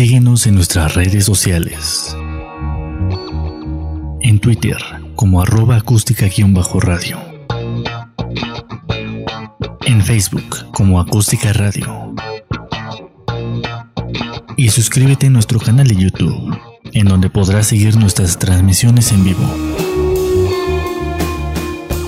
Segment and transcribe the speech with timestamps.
[0.00, 2.16] Síguenos en nuestras redes sociales.
[4.22, 4.78] En Twitter
[5.14, 7.18] como arroba acústica-radio.
[9.84, 12.14] En Facebook como acústica radio.
[14.56, 16.58] Y suscríbete a nuestro canal de YouTube,
[16.94, 19.54] en donde podrás seguir nuestras transmisiones en vivo.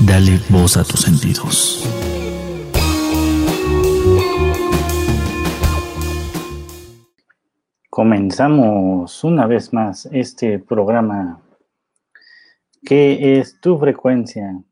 [0.01, 1.87] Dale voz a tus sentidos.
[7.95, 11.43] Comenzamos una vez más este programa.
[12.83, 14.65] ¿Qué es tu frecuencia?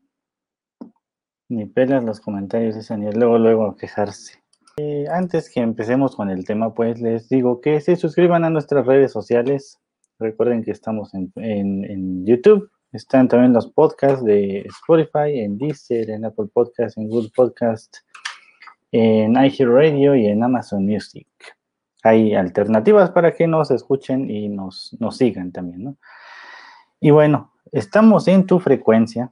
[1.47, 4.41] Ni pelas los comentarios, ni luego, luego quejarse.
[4.77, 8.87] Eh, antes que empecemos con el tema, pues les digo que se suscriban a nuestras
[8.87, 9.79] redes sociales.
[10.17, 12.71] Recuerden que estamos en, en YouTube.
[12.91, 17.97] Están también los podcasts de Spotify, en Deezer, en Apple Podcasts, en Google Podcast,
[18.91, 21.27] en iHeartRadio y en Amazon Music
[22.03, 25.97] hay alternativas para que nos escuchen y nos, nos sigan también, ¿no?
[26.99, 29.31] Y bueno, estamos en tu frecuencia.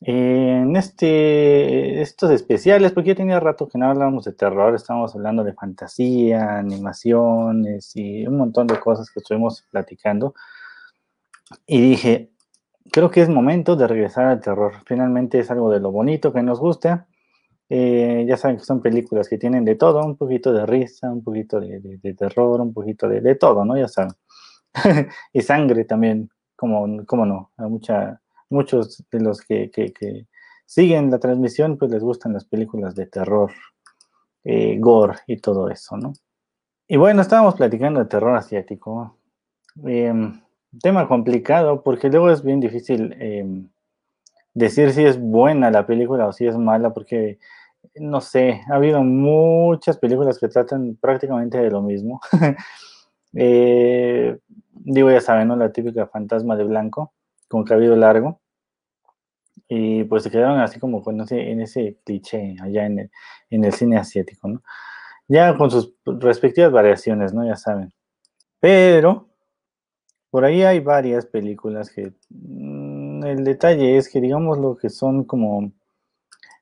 [0.00, 5.44] En este, estos especiales, porque ya tenía rato que no hablábamos de terror, estábamos hablando
[5.44, 10.34] de fantasía, animaciones y un montón de cosas que estuvimos platicando.
[11.66, 12.32] Y dije,
[12.92, 14.74] creo que es momento de regresar al terror.
[14.84, 17.06] Finalmente es algo de lo bonito que nos gusta
[17.68, 21.22] eh, ya saben que son películas que tienen de todo, un poquito de risa, un
[21.22, 23.76] poquito de, terror, un poquito de, todo, ¿no?
[23.76, 24.12] Ya saben.
[25.32, 27.52] y sangre también, como, como no.
[27.56, 29.70] A mucha, muchos de los que,
[30.66, 33.52] siguen la transmisión, pues les gustan las películas de terror,
[34.44, 36.12] eh, gore y todo eso, ¿no?
[36.86, 39.16] Y bueno, estábamos platicando de terror asiático.
[39.84, 40.40] Em,
[40.82, 43.68] tema complicado porque luego es bien difícil em,
[44.54, 47.38] decir si es buena la película o si es mala, porque
[47.96, 52.20] no sé, ha habido muchas películas que tratan prácticamente de lo mismo.
[53.36, 54.38] Eh,
[54.70, 55.56] digo, ya saben, ¿no?
[55.56, 57.12] La típica fantasma de blanco
[57.48, 58.40] con cabello largo.
[59.66, 63.10] Y pues se quedaron así como con ese, en ese cliché allá en el,
[63.50, 64.62] en el cine asiático.
[65.26, 67.44] Ya con sus respectivas variaciones, ¿no?
[67.44, 67.92] Ya saben.
[68.60, 69.28] Pero
[70.30, 72.12] por ahí hay varias películas que
[73.26, 75.72] el detalle es que digamos lo que son como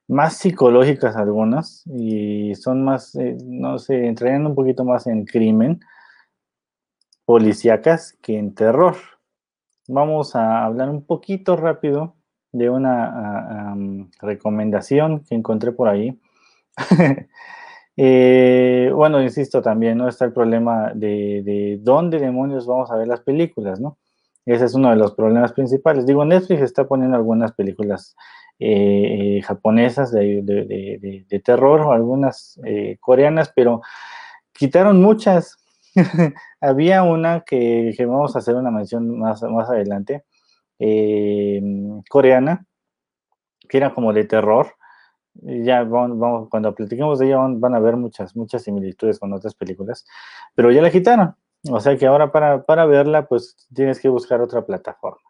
[0.08, 5.80] más psicológicas algunas y son más, eh, no sé, entrarían un poquito más en crimen,
[7.24, 8.96] policíacas que en terror.
[9.88, 12.14] Vamos a hablar un poquito rápido
[12.52, 13.74] de una
[14.20, 16.18] recomendación que encontré por ahí.
[17.94, 20.08] Eh, bueno, insisto también, ¿no?
[20.08, 23.98] Está el problema de, de, dónde demonios vamos a ver las películas, ¿no?
[24.44, 26.06] Ese es uno de los problemas principales.
[26.06, 28.16] Digo, Netflix está poniendo algunas películas
[28.58, 33.82] eh, eh, japonesas de, terror o algunas eh, coreanas, pero
[34.52, 35.58] quitaron muchas.
[36.60, 40.24] Había una que, vamos a hacer una mención más, más adelante,
[42.08, 42.66] coreana,
[43.68, 44.74] que era como de terror.
[45.34, 50.06] Ya vamos, cuando platiquemos de ella van, a ver muchas, muchas similitudes con otras películas,
[50.54, 51.34] pero ya la quitaron.
[51.70, 55.20] O sea que ahora para, para verla, pues tienes que buscar otra plataforma.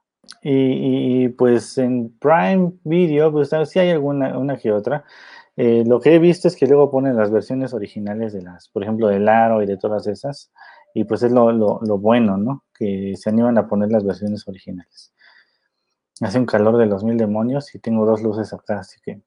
[0.43, 5.05] Y, pues en Prime Video, pues sí hay alguna una que otra.
[5.57, 8.83] Eh, lo que he visto es que luego ponen las versiones originales de las, por
[8.83, 10.51] ejemplo, del Aro y de todas esas.
[10.95, 12.65] Y pues es lo, lo, bueno, ¿no?
[12.75, 15.13] Que se animan a poner las versiones originales.
[16.21, 19.23] Hace un calor de los mil demonios y tengo dos luces acá, así que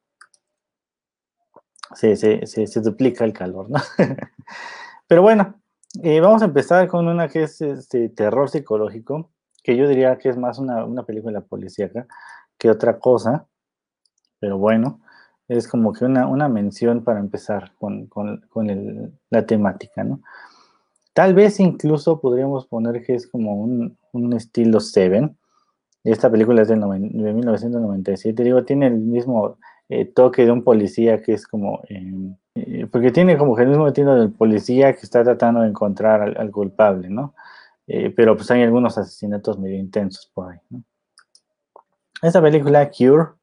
[1.93, 3.79] se, se, se, duplica el calor, ¿no?
[5.07, 5.59] Pero bueno,
[6.03, 9.31] eh, vamos a empezar con una que es este, terror psicológico
[9.63, 12.05] que yo diría que es más una, una película policíaca
[12.57, 13.47] que otra cosa,
[14.39, 15.01] pero bueno,
[15.47, 20.21] es como que una, una mención para empezar con, con, con la temática, ¿no?
[21.13, 25.37] Tal vez incluso podríamos poner que es como un, un estilo Seven.
[26.03, 29.57] Esta película es de, de 1997, digo, tiene el mismo
[29.89, 31.81] eh, toque de un policía que es como...
[31.89, 35.67] Em, eh, porque tiene como que el mismo estilo del policía que está tratando de
[35.67, 37.35] encontrar al, culpable, ¿no?
[37.85, 40.59] Eh, pero pues hay algunos asesinatos medio intensos por ahí.
[40.69, 40.83] ¿no?
[42.21, 43.33] Esta película, Cure,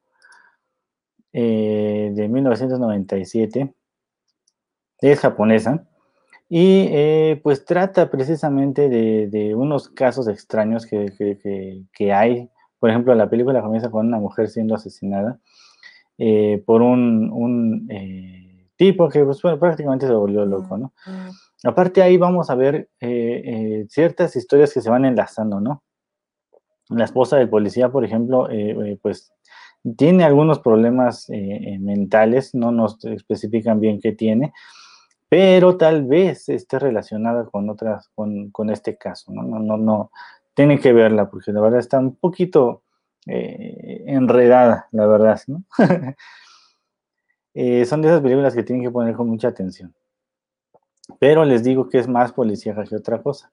[1.31, 3.73] eh, de 1997,
[4.99, 5.85] es japonesa
[6.49, 12.49] y eh, pues trata precisamente de, unos casos extraños que, hay.
[12.79, 15.39] Por ejemplo, la película comienza con una mujer siendo asesinada
[16.65, 17.87] por un,
[18.83, 20.93] tipo que pues, prácticamente se volvió loco, ¿no?
[21.63, 25.83] Aparte ahí vamos a ver eh, eh, ciertas historias que se van enlazando, ¿no?
[26.89, 29.31] La esposa del policía, por ejemplo, eh, pues
[29.95, 34.53] tiene algunos problemas mentales, no nos especifican bien qué tiene,
[35.29, 39.43] pero tal vez esté relacionada con otras, con, con este caso, ¿no?
[39.43, 40.11] No, no, no,
[40.53, 42.83] tienen que verla porque la verdad está un poquito
[43.25, 45.63] enredada, la verdad, ¿no?
[47.53, 49.93] Eh, son de esas películas que tienen que poner con mucha atención.
[51.19, 53.51] Pero les digo que es más policía que otra cosa.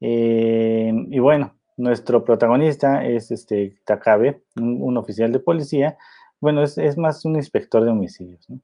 [0.00, 5.96] Eh, y bueno, nuestro protagonista es este Takabe, un, oficial de policía.
[6.40, 8.60] Bueno, es, es, más un inspector de homicidios, ¿no?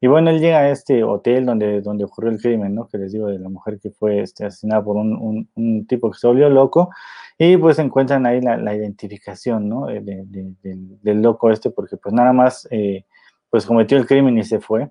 [0.00, 2.88] Y bueno, él llega a este hotel donde, donde ocurrió el crimen, ¿no?
[2.88, 6.18] Que les digo de la mujer que fue este, asesinada por un, un, tipo que
[6.18, 6.90] se volvió loco.
[7.38, 9.86] Y pues encuentran ahí la, la identificación, ¿no?
[9.86, 10.54] De, de,
[11.02, 13.04] del loco este, porque pues nada más, eh,
[13.52, 14.90] pues cometió el crimen y se fue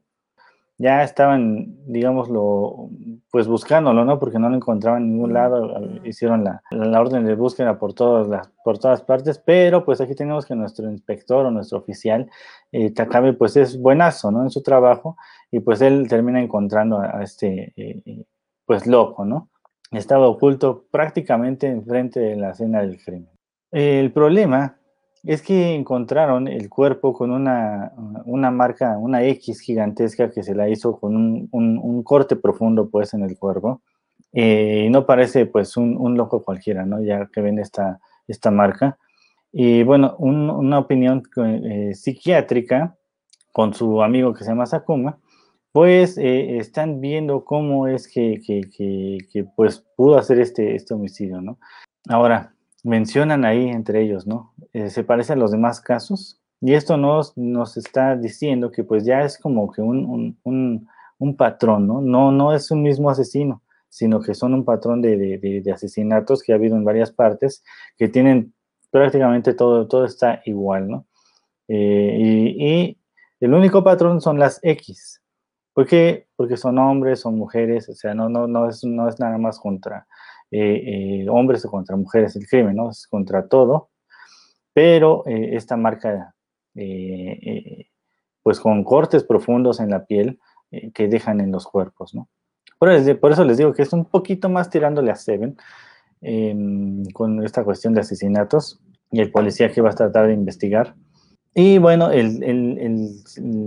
[0.81, 2.89] ya estaban, digámoslo,
[3.29, 4.17] pues buscándolo, ¿no?
[4.17, 8.27] Porque no lo encontraban en ningún lado, hicieron la, la, orden de búsqueda por todas,
[8.27, 12.31] las, por todas partes, pero pues aquí tenemos que nuestro inspector o nuestro oficial,
[12.71, 14.41] eh, Takabe, pues es buenazo, ¿no?
[14.41, 15.17] En su trabajo,
[15.51, 18.25] y pues él termina encontrando a, este, eh,
[18.65, 19.49] pues loco, ¿no?
[19.91, 23.29] Estaba oculto prácticamente enfrente de la escena del crimen.
[23.71, 24.77] El problema
[25.23, 27.91] es que encontraron el cuerpo con una,
[28.25, 33.13] una marca, una X gigantesca que se la hizo con un, un, corte profundo pues
[33.13, 33.81] en el cuerpo.
[34.33, 37.01] Eh, no parece pues un, un, loco cualquiera, ¿no?
[37.01, 38.97] Ya que ven esta, esta marca.
[39.51, 42.95] Y bueno, una opinión eh, psiquiátrica
[43.51, 45.19] con su amigo que se llama Sakuma,
[45.71, 50.93] pues eh, están viendo cómo es que, que, que, que, pues pudo hacer este, este
[50.93, 51.59] homicidio, ¿no?
[52.09, 52.50] Ahora,
[52.83, 54.53] mencionan ahí entre ellos, ¿no?
[54.73, 59.03] Eh, se parece a los demás casos y esto nos, nos está diciendo que pues
[59.05, 60.87] ya es como que un, un,
[61.17, 62.01] un, patrón, ¿no?
[62.01, 62.31] ¿no?
[62.31, 66.55] No es un mismo asesino, sino que son un patrón de, de, asesinatos que ha
[66.55, 67.63] habido en varias partes
[67.97, 68.53] que tienen
[68.91, 71.07] prácticamente todo, todo está igual, ¿no?
[71.67, 72.97] Eh, y, y,
[73.39, 75.21] el único patrón son las X.
[75.73, 76.27] ¿Por qué?
[76.35, 79.59] Porque son hombres, son mujeres, o sea, no, no, no, es, no es nada más
[79.59, 80.07] contra
[80.51, 82.91] eh, eh, hombres o contra mujeres el crimen, ¿no?
[82.91, 83.89] Es contra todo,
[84.73, 86.35] pero eh, esta marca,
[88.43, 90.39] pues con cortes profundos en la piel
[90.93, 92.29] que dejan en los cuerpos, ¿no?
[92.79, 95.55] Por, eso les digo que es un poquito más tirándole a Seven
[96.21, 98.79] em, con esta cuestión de asesinatos
[99.11, 100.95] y el policía que va a tratar de investigar.
[101.53, 103.21] Y bueno, el, el,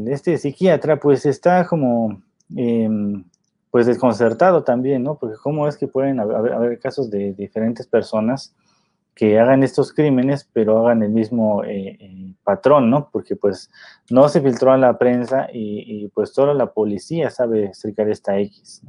[0.09, 2.23] este psiquiatra pues está como
[2.57, 3.25] em,
[3.75, 5.19] pues desconcertado también, ¿no?
[5.19, 8.55] Porque cómo es que pueden haber, casos de diferentes personas
[9.17, 13.11] que hagan estos crímenes, pero hagan el mismo eh, eh, patrón, ¿no?
[13.11, 13.73] Porque pues
[14.11, 18.83] no se filtró a la prensa y, pues solo la policía sabe explicar esta X.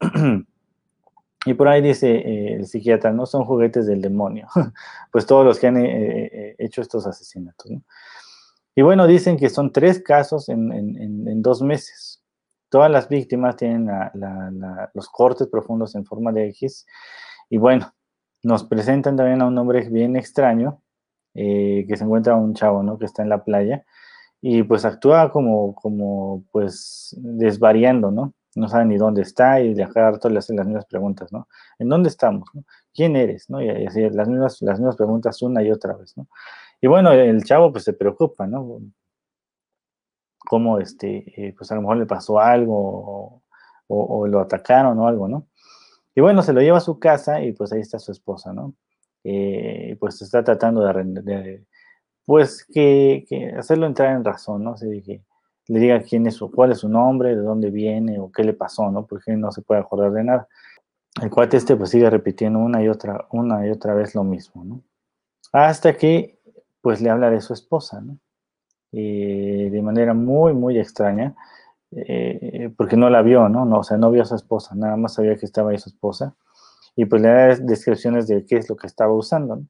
[1.44, 4.48] y por ahí dice eh, el psiquiatra, no son juguetes del demonio,
[5.12, 7.70] pues todos los que han hecho estos asesinatos.
[8.74, 12.22] Y bueno, dicen que son tres casos en, en dos meses.
[12.68, 13.88] Todas las víctimas tienen
[14.94, 16.86] los cortes profundos en forma de X.
[17.48, 17.92] Y bueno,
[18.42, 20.82] nos presentan también a un hombre bien extraño,
[21.34, 22.98] eh, que se encuentra un chavo, ¿no?
[22.98, 23.84] Que está en la playa.
[24.40, 28.34] Y pues actúa como, como pues, desvariando, ¿no?
[28.54, 31.48] No sabe ni dónde está y de acá rato le hacen las mismas preguntas, ¿no?
[31.78, 32.48] ¿En dónde estamos?
[32.94, 33.50] ¿Quién eres?
[33.50, 33.60] ¿no?
[33.60, 36.26] Y así las mismas, las mismas preguntas una y otra vez, ¿no?
[36.80, 38.80] Y bueno, el chavo pues se preocupa, ¿no?
[40.46, 43.42] Cómo este, eh, pues a lo mejor le pasó algo
[43.88, 45.46] o, lo atacaron o algo, ¿no?
[46.14, 48.74] Y bueno, se lo lleva a su casa y pues ahí está su esposa, ¿no?
[49.24, 51.64] Eh, pues está tratando de,
[52.24, 54.76] pues que, hacerlo entrar en razón, ¿no?
[54.80, 58.54] Le diga quién es su, cuál es su nombre, de dónde viene o qué le
[58.54, 59.06] pasó, ¿no?
[59.06, 60.48] Porque no se puede acordar de nada.
[61.20, 64.64] El cuate este pues sigue repitiendo una y otra, una y otra vez lo mismo,
[64.64, 64.82] ¿no?
[65.52, 66.38] Hasta que
[66.80, 68.18] pues le habla de su esposa, ¿no?
[68.98, 71.34] Eh, de manera muy, muy extraña,
[71.90, 73.66] eh, porque no la vio, ¿no?
[73.66, 73.80] ¿no?
[73.80, 76.34] O sea, no vio a su esposa, nada más sabía que estaba ahí su esposa,
[76.96, 79.66] y pues le da descripciones de qué es lo que estaba usando, ¿no?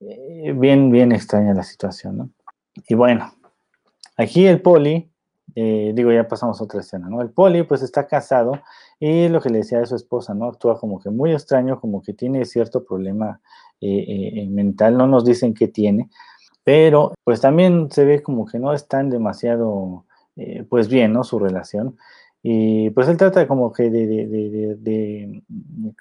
[0.00, 2.30] eh, bien, bien extraña la situación, ¿no?
[2.88, 3.32] Y bueno,
[4.16, 5.08] aquí el poli,
[5.54, 7.22] eh, digo, ya pasamos a otra escena, ¿no?
[7.22, 8.60] El poli, pues está casado
[8.98, 10.48] y lo que le decía a su esposa, ¿no?
[10.48, 13.40] Actúa como que muy extraño, como que tiene cierto problema
[13.80, 16.08] mental, no nos dicen qué tiene,
[16.66, 20.04] pero pues también se ve como que no están demasiado,
[20.34, 21.22] eh, pues bien, ¿no?
[21.22, 21.96] Su relación.
[22.42, 25.44] Y pues él trata como que de, de, de, de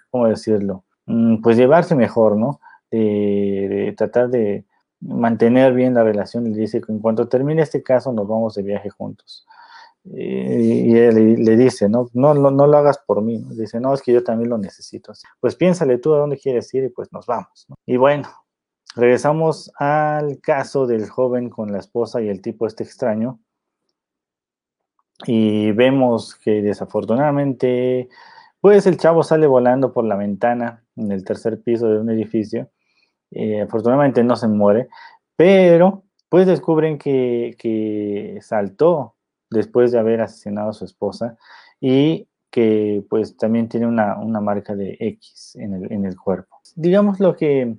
[0.09, 0.83] ¿cómo decirlo?
[1.05, 2.61] Mm, pues llevarse mejor, ¿no?
[2.89, 4.65] De, tratar de
[5.01, 6.45] mantener bien la relación.
[6.45, 9.45] Le dice que en cuanto termine este caso nos vamos de viaje juntos.
[10.03, 13.45] y él le dice, no, no, no, no, lo hagas por mí.
[13.51, 15.13] Dice, no, es que yo también lo necesito.
[15.39, 17.67] Pues piénsale tú a dónde quieres ir y pues nos vamos.
[17.85, 18.27] Y bueno,
[18.95, 23.39] Regresamos al caso del joven con la esposa y el tipo este extraño.
[25.27, 28.09] y vemos que desafortunadamente,
[28.59, 32.69] pues el chavo sale volando por la ventana en el tercer piso de un edificio.
[33.31, 34.89] Eh, afortunadamente no se muere,
[35.35, 39.15] pero pues descubren que, que, saltó
[39.49, 41.37] después de haber asesinado a su esposa
[41.79, 46.59] y que pues también tiene una, una marca de X en el, en el, cuerpo.
[46.75, 47.75] Digamos lo que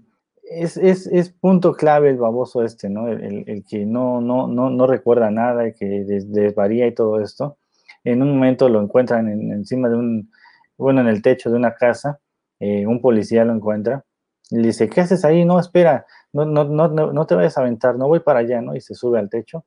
[0.50, 3.08] es, es, es, punto clave el baboso este, ¿no?
[3.08, 7.58] El, el, que no, no, no, no, recuerda nada y que desvaría y todo esto.
[8.04, 10.30] En un momento lo encuentran en, encima de un,
[10.78, 12.20] bueno, en el techo de una casa,
[12.60, 14.04] eh, un policía lo encuentra
[14.50, 15.44] y le dice, ¿qué haces ahí?
[15.44, 18.76] No, espera, no, no, no, no te vayas a aventar, no voy para allá, ¿no?
[18.76, 19.64] Y se sube al techo.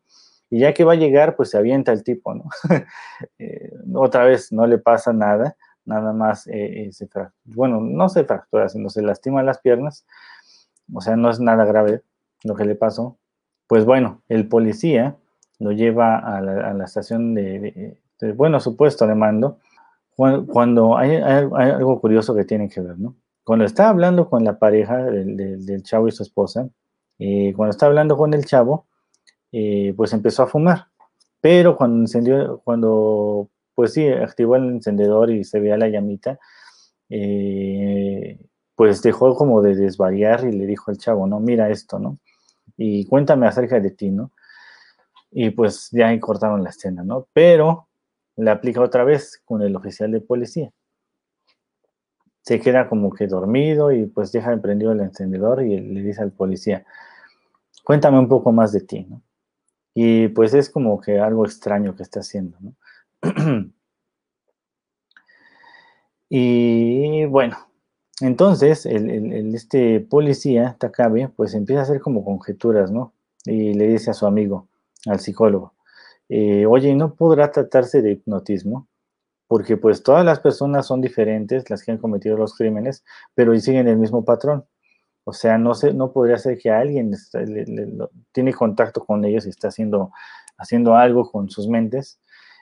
[0.49, 2.45] Y ya que va a llegar, pues se avienta el tipo, ¿no?
[3.39, 5.55] eh, otra vez no le pasa nada,
[5.85, 7.07] nada más eh, eh se
[7.43, 10.05] bueno, no se fractura, sino se lastima las piernas,
[10.93, 12.03] o sea, no es nada grave
[12.43, 13.17] lo que le pasó.
[13.67, 15.17] Pues bueno, el policía
[15.59, 19.59] lo lleva a la, a la estación de, de, bueno, supuesto de mando,
[20.15, 23.15] cuando hay, hay, hay, algo curioso que tiene que ver, ¿no?
[23.43, 26.69] Cuando está hablando con la pareja del, del, del chavo y su esposa,
[27.19, 28.87] eh, cuando está hablando con el chavo,
[29.51, 30.87] eh, pues empezó a fumar.
[31.41, 36.37] Pero cuando encendió, cuando pues sí, activó el encendedor y se veía la llamita,
[37.09, 38.37] eh,
[38.79, 42.17] pues dejó como de desvariar y le dijo al chavo, no, mira esto, ¿no?
[42.77, 44.31] Y cuéntame acerca de ti, ¿no?
[45.31, 47.27] Y pues ya ahí cortaron la escena, ¿no?
[47.33, 47.89] Pero
[48.37, 50.71] le aplica otra vez con el oficial de policía.
[52.41, 56.31] Se queda como que dormido y pues deja prendido el encendedor y le dice al
[56.31, 56.85] policía,
[57.83, 59.21] cuéntame un poco más de ti, ¿no?
[59.93, 62.75] Y pues es como que algo extraño que está haciendo, ¿no?
[66.29, 67.68] y bueno,
[68.21, 73.13] entonces el, este policía, Takabe, pues empieza a hacer como conjeturas, ¿no?
[73.45, 74.67] Y le dice a su amigo,
[75.05, 75.73] al psicólogo,
[76.27, 78.87] eh, oye, ¿no podrá tratarse de hipnotismo?
[79.47, 83.87] Porque pues todas las personas son diferentes, las que han cometido los crímenes, pero siguen
[83.87, 84.65] el mismo patrón.
[85.23, 87.15] O sea, no, se, no podría ser que alguien
[88.31, 90.11] tiene contacto con ellos y está haciendo,
[90.57, 92.19] haciendo algo con sus mentes.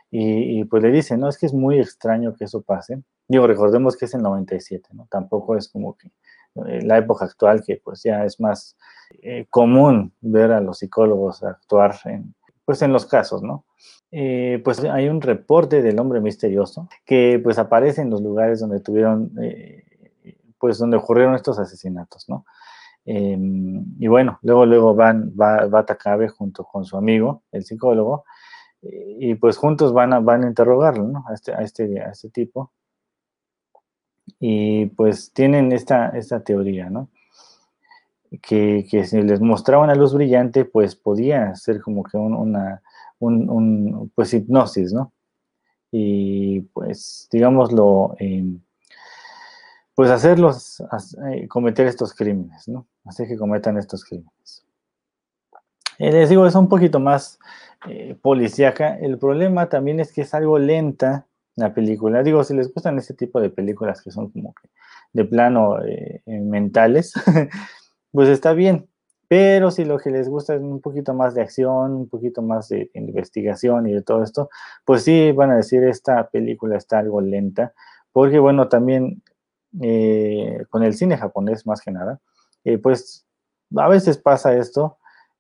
[0.10, 3.02] Y, y, pues le dice, no, es que es muy extraño que eso pase.
[3.28, 5.08] Digo, recordemos que es el 97, ¿no?
[5.12, 6.08] Tampoco es como que
[6.66, 8.78] eh, la época actual que pues ya es más
[9.22, 12.34] eh, común ver a los psicólogos actuar en,
[12.64, 13.66] pues en los casos, ¿no?
[14.12, 18.80] Eh, pues hay un reporte del hombre misterioso que pues aparece en los lugares donde
[18.80, 19.84] tuvieron eh,
[20.58, 22.46] pues donde ocurrieron estos asesinatos, ¿no?
[23.06, 23.38] Eh,
[24.00, 28.26] y bueno, luego, luego van, va, va Takabe junto con su amigo, el psicólogo,
[29.20, 31.26] y pues juntos van a, van a interrogarlo, ¿no?
[31.28, 32.72] A este, a este, a este tipo.
[34.40, 37.10] Y pues tienen esta, esta teoría, ¿no?
[38.42, 42.82] Que, que si les mostraba una luz brillante, pues podía ser como que un, una,
[43.20, 45.14] un, pues hipnosis, ¿no?
[45.92, 48.44] Y pues, digámoslo, eh,
[49.96, 50.84] pues hacerlos,
[51.32, 52.88] eh, cometer estos crímenes, ¿no?
[53.06, 54.67] Hacer que cometan estos crímenes.
[56.00, 57.40] Eh, les digo, es un poquito más
[57.88, 58.98] eh, policíaca.
[58.98, 62.24] El problema también es que es algo lenta la película.
[62.24, 64.70] Digo, si les gustan este tipo de películas que son como que
[65.14, 67.14] de plano eh, mentales,
[68.12, 68.88] pues está bien.
[69.28, 72.70] Pero si lo que les gusta es un poquito más de acción, un poquito más
[72.70, 74.50] de investigación y de todo esto,
[74.86, 77.74] pues sí van a decir esta película está algo lenta,
[78.14, 79.22] porque bueno, también
[79.82, 82.22] eh, con el cine japonés más que nada,
[82.64, 83.26] eh, pues
[83.76, 84.97] a veces pasa esto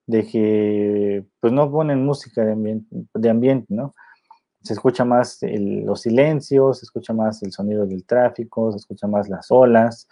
[0.07, 3.93] de que pues no ponen música de ambiente, de ambiente ¿no?
[4.63, 9.07] Se escucha más el, los silencios, se escucha más el sonido del tráfico, se escucha
[9.07, 10.07] más las olas,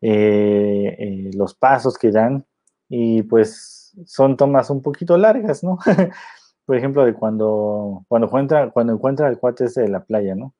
[0.00, 2.44] eh, eh, los pasos que dan
[2.88, 5.78] y pues son tomas un poquito largas, ¿no?
[6.66, 10.54] Por ejemplo, de cuando, cuando encuentra, cuando encuentra el cuate ese de la playa, ¿no?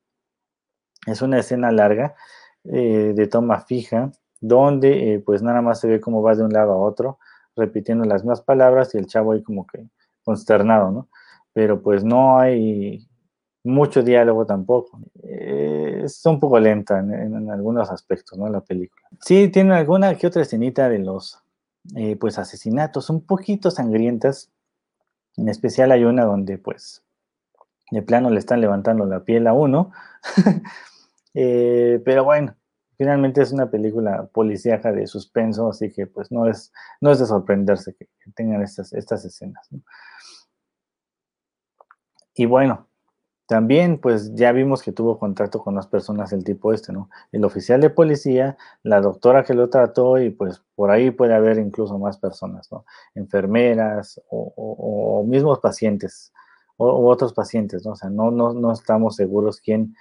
[1.05, 2.15] Es una escena larga
[2.65, 4.11] eh, de toma fija,
[4.41, 7.19] donde pues nada más se ve cómo va de un lado a otro,
[7.57, 9.85] repitiendo las mismas palabras y el chavo ahí como que
[10.23, 11.09] consternado, ¿no?
[11.53, 13.07] Pero pues no hay
[13.67, 14.99] mucho diálogo tampoco.
[15.23, 18.49] Eh, es un poco lenta en, algunos aspectos, ¿no?
[18.49, 19.07] La película.
[19.21, 21.43] Sí, tiene alguna que otra escenita de los,
[21.95, 24.51] eh, pues, asesinatos, un poquito sangrientas.
[25.35, 27.03] En especial hay una donde, pues,
[27.91, 29.91] de plano le están levantando la piel a uno.
[31.39, 32.55] Eh, pero bueno,
[32.97, 37.25] finalmente es una película policíaca de suspenso, así que pues no es, no es de
[37.25, 39.69] sorprenderse que, tengan estas, estas escenas.
[42.33, 42.87] Y bueno,
[43.47, 47.09] también pues ya vimos que tuvo contacto con las personas del tipo este, ¿no?
[47.31, 51.57] El oficial de policía, la doctora que lo trató y pues por ahí puede haber
[51.57, 52.85] incluso más personas, ¿no?
[53.15, 56.33] Enfermeras o, mismos pacientes
[56.75, 57.93] o otros pacientes, ¿no?
[57.93, 59.95] O sea, no, no, no estamos seguros quién,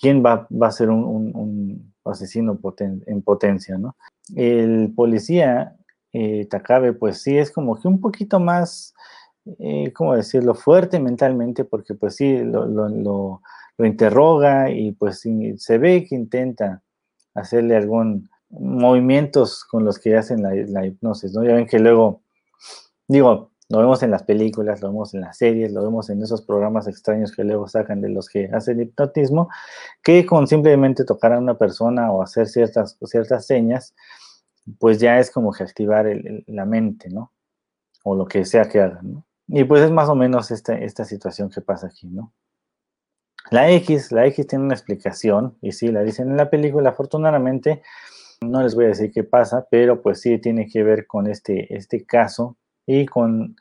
[0.00, 2.58] quién va, a ser un, asesino
[3.06, 3.96] en potencia, ¿no?
[4.34, 5.76] El policía,
[6.12, 8.94] eh, Takabe, pues sí es como que un poquito más,
[9.58, 13.40] eh, ¿cómo decirlo?, fuerte mentalmente, porque pues sí, lo, lo, lo,
[13.86, 15.22] interroga y pues
[15.56, 16.82] se ve que intenta
[17.34, 21.44] hacerle algún movimientos con los que hacen la, la hipnosis, ¿no?
[21.44, 22.22] Ya ven que luego,
[23.06, 26.40] digo, lo vemos en las películas, lo vemos en las series, lo vemos en esos
[26.42, 29.50] programas extraños que luego sacan de los que hacen hipnotismo,
[30.02, 33.94] que con simplemente tocar a una persona o hacer ciertas, ciertas señas,
[34.78, 36.06] pues ya es como que activar
[36.46, 37.32] la mente, ¿no?
[38.04, 39.26] O lo que sea que hagan, ¿no?
[39.48, 42.32] Y pues es más o menos esta, esta situación que pasa aquí, ¿no?
[43.50, 47.82] La X, la X tiene una explicación, y sí, la dicen en la película, afortunadamente,
[48.40, 51.74] no les voy a decir qué pasa, pero pues sí tiene que ver con este,
[51.74, 52.56] este caso
[52.88, 53.54] y con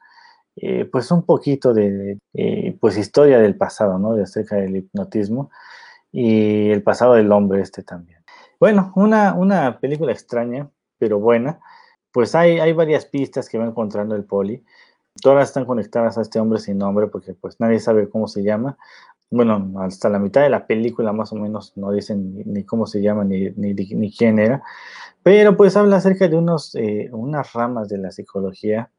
[0.55, 4.15] eh, pues un poquito de eh, pues historia del pasado, ¿no?
[4.15, 5.51] De acerca del hipnotismo
[6.11, 8.23] y el pasado del hombre este también.
[8.59, 11.59] Bueno, una, una película extraña, pero buena.
[12.11, 14.63] Pues hay, hay varias pistas que va encontrando el poli.
[15.21, 18.77] Todas están conectadas a este hombre sin nombre porque pues nadie sabe cómo se llama.
[19.29, 23.01] Bueno, hasta la mitad de la película más o menos no dicen ni, cómo se
[23.01, 24.63] llama ni, ni, ni, quién era.
[25.21, 28.89] Pero pues habla acerca de unos, eh, unas ramas de la psicología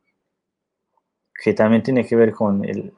[1.42, 2.92] que también tiene que ver con el,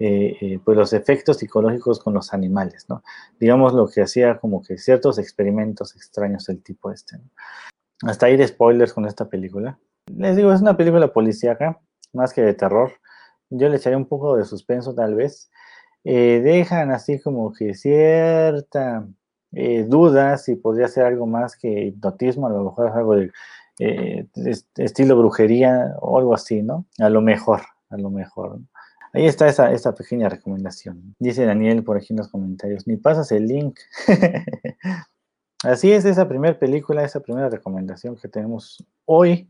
[0.00, 3.02] eh, eh, pues los efectos psicológicos con los animales, ¿no?
[3.38, 7.18] Digamos lo que hacía como que ciertos experimentos extraños del tipo este.
[8.02, 9.78] Hasta ahí de spoilers con esta película.
[10.06, 11.80] Les digo, es una película policíaca,
[12.12, 12.92] más que de terror.
[13.50, 15.50] Yo le echaría un poco de suspenso tal vez.
[16.04, 19.06] Eh, dejan así como que cierta
[19.52, 23.32] eh, duda si podría ser algo más que hipnotismo, a lo mejor es algo de
[24.76, 26.86] estilo brujería o algo así, ¿no?
[26.98, 27.62] A lo mejor
[27.94, 28.58] a lo mejor.
[29.12, 31.14] Ahí está esa, pequeña recomendación.
[31.20, 33.78] Dice Daniel por aquí en los comentarios, ni pasas el link.
[35.62, 39.48] Así es, esa primera película, esa primera recomendación que tenemos hoy.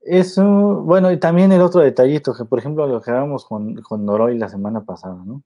[0.00, 3.76] Es un, bueno, y también el otro detallito, que por ejemplo lo que hablábamos con,
[3.82, 5.42] con Noroy la semana pasada, ¿no?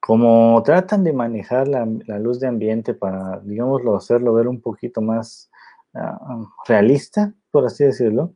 [0.00, 5.00] Como tratan de manejar la, la luz de ambiente para, digámoslo, hacerlo ver un poquito
[5.00, 5.50] más
[5.94, 8.34] uh, realista, por así decirlo,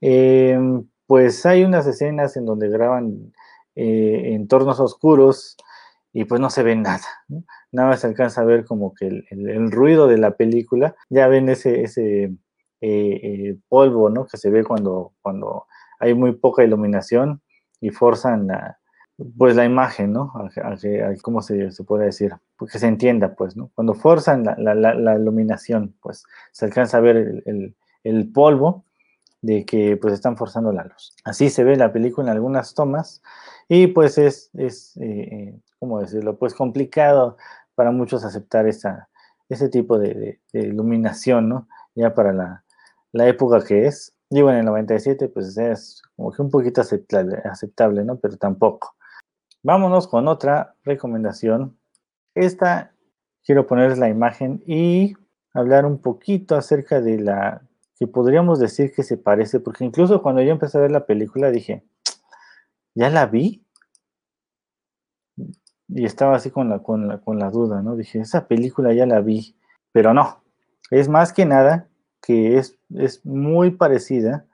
[0.00, 0.58] eh,
[1.06, 3.32] pues hay unas escenas en donde graban
[3.74, 5.56] eh, entornos oscuros
[6.12, 7.04] y pues no se ve nada.
[7.72, 10.96] Nada más se alcanza a ver como que el, ruido de la película.
[11.10, 12.30] Ya ven ese, ese eh,
[12.80, 14.26] eh, polvo ¿no?
[14.26, 15.66] que se ve cuando, cuando
[16.00, 17.42] hay muy poca iluminación
[17.80, 18.78] y forzan la,
[19.36, 20.32] pues la imagen, ¿no?
[21.22, 22.32] ¿Cómo se, se, puede decir?
[22.56, 23.70] Pues que se entienda, pues, ¿no?
[23.74, 28.85] Cuando forzan la, la, la iluminación, pues se alcanza a ver el, el polvo
[29.46, 31.14] de que pues están forzando la luz.
[31.24, 33.22] Así se ve la película en algunas tomas
[33.68, 36.36] y pues es, es eh, ¿cómo decirlo?
[36.36, 37.36] Pues complicado
[37.76, 39.08] para muchos aceptar esa,
[39.48, 41.68] ese tipo de, iluminación, ¿no?
[41.94, 42.64] Ya para la,
[43.12, 44.14] la, época que es.
[44.30, 48.18] Digo, en el 97 pues es como que un poquito aceptable, aceptable, ¿no?
[48.18, 48.96] Pero tampoco.
[49.62, 51.78] Vámonos con otra recomendación.
[52.34, 52.92] Esta
[53.44, 55.14] quiero ponerles la imagen y
[55.54, 57.62] hablar un poquito acerca de la
[57.98, 61.50] que podríamos decir que se parece, porque incluso cuando yo empecé a ver la película
[61.50, 61.84] dije,
[62.94, 63.64] ¿ya la vi?
[65.88, 67.96] Y estaba así con la, con la, con la duda, ¿no?
[67.96, 69.56] Dije, esa película ya la vi,
[69.92, 70.42] pero no,
[70.90, 71.88] es más que nada
[72.20, 74.46] que es, es muy parecida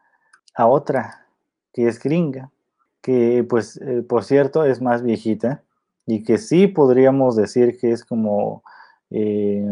[0.55, 1.27] a otra
[1.73, 2.53] que es gringa,
[3.01, 5.65] que pues, eh, por cierto, es más viejita
[6.07, 8.63] y que sí podríamos decir que es como,
[9.11, 9.67] eh,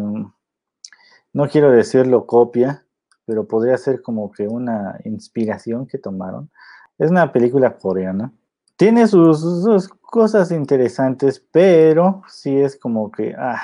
[1.32, 2.84] no quiero decirlo copia,
[3.30, 6.50] pero podría ser como que una inspiración que tomaron.
[6.98, 8.32] Es una película coreana.
[8.74, 13.32] Tiene sus, sus cosas interesantes, pero sí es como que...
[13.38, 13.62] Ah.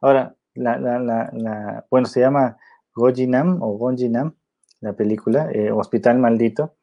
[0.00, 2.56] Ahora, la, la, la, la, bueno, se llama
[2.92, 4.34] Gojinam o Gonjinam,
[4.80, 6.74] la película, eh, Hospital Maldito.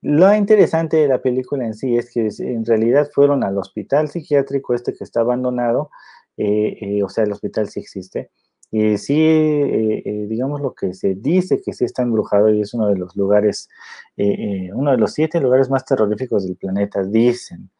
[0.00, 4.72] Lo interesante de la película en sí es que en realidad fueron al hospital psiquiátrico
[4.72, 5.90] este que está abandonado,
[6.38, 8.30] eh, eh, o sea, el hospital sí existe,
[8.70, 12.74] y sí, eh, eh, digamos lo que se dice que sí está embrujado y es
[12.74, 13.70] uno de los lugares,
[14.16, 17.70] eh, eh, uno de los siete lugares más terroríficos del planeta, dicen.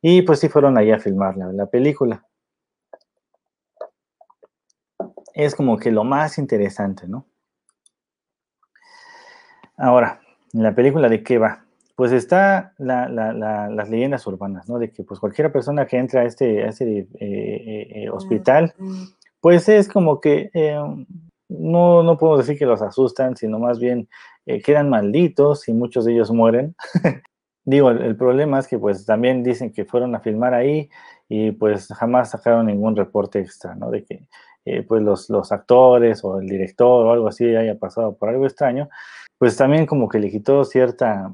[0.00, 2.24] Y pues sí fueron ahí a filmar la, la película.
[5.34, 7.26] Es como que lo más interesante, ¿no?
[9.76, 10.20] Ahora,
[10.52, 11.64] la película de qué va?
[11.94, 13.32] Pues está la, la,
[13.68, 14.78] las leyendas urbanas, ¿no?
[14.78, 18.74] De que pues cualquier persona que entra a este, a este eh, hospital,
[19.40, 20.78] pues es como que eh,
[21.48, 24.08] no, no podemos decir que los asustan, sino más bien
[24.46, 26.74] eh, quedan malditos y muchos de ellos mueren.
[27.64, 30.88] digo, el, problema es que pues también dicen que fueron a filmar ahí
[31.28, 33.90] y pues jamás sacaron ningún reporte extra, ¿no?
[33.90, 34.26] De que
[34.64, 38.46] eh, pues los, los actores o el director o algo así haya pasado por algo
[38.46, 38.88] extraño,
[39.38, 41.32] pues también como que le quitó cierta,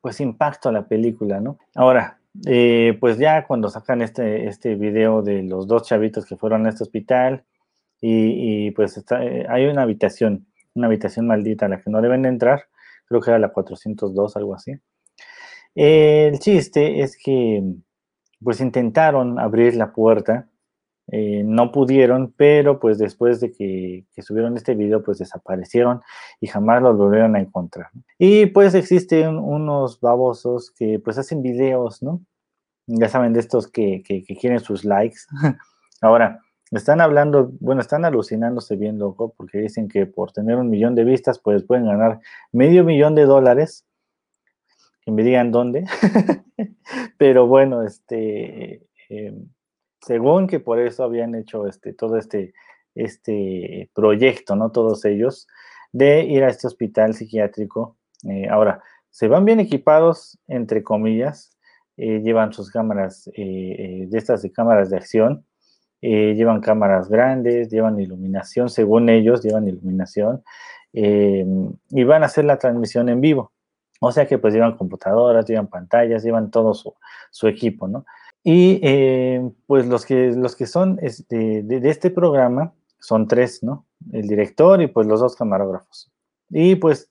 [0.00, 1.58] pues impacto a la película, ¿no?
[1.74, 6.66] Ahora, eh, pues ya cuando sacan este, este video de los dos chavitos que fueron
[6.66, 7.44] a este hospital
[8.00, 9.04] y, pues
[9.48, 12.64] hay una habitación, una habitación maldita a la que no deben de entrar,
[13.06, 14.72] creo que era la 402, algo así.
[15.74, 17.62] el chiste es que
[18.42, 20.48] pues intentaron abrir la puerta,
[21.12, 26.00] eh, no pudieron, pero pues después de que, subieron este video, pues desaparecieron
[26.40, 27.88] y jamás los volvieron a encontrar.
[28.18, 32.20] Y pues existen unos babosos que pues hacen videos, ¿no?
[32.86, 35.20] Ya saben de estos que, que quieren sus likes.
[36.00, 40.94] Ahora, están hablando, bueno, están alucinándose bien loco porque dicen que por tener un millón
[40.94, 42.20] de vistas, pues pueden ganar
[42.52, 43.84] medio millón de dólares
[45.02, 45.84] que me digan dónde.
[47.18, 49.48] Pero bueno, este, em,
[50.00, 52.54] según que por eso habían hecho este, todo este,
[52.94, 54.70] este proyecto, ¿no?
[54.72, 55.46] Todos ellos,
[55.92, 57.96] de ir a este hospital psiquiátrico.
[58.28, 61.56] Eh, ahora, se van bien equipados, entre comillas,
[61.96, 65.44] eh, llevan sus cámaras, eh, de estas de cámaras de acción,
[66.02, 70.42] llevan cámaras grandes, llevan iluminación, según ellos, llevan iluminación,
[70.92, 73.52] y van a hacer la transmisión en vivo.
[74.00, 78.06] O sea que pues llevan computadoras, llevan pantallas, llevan todo su, equipo, ¿no?
[78.42, 83.86] Y eh, pues los que, los que son este, de, este programa son tres, ¿no?
[84.12, 86.10] El director y pues los dos camarógrafos.
[86.48, 87.10] Y pues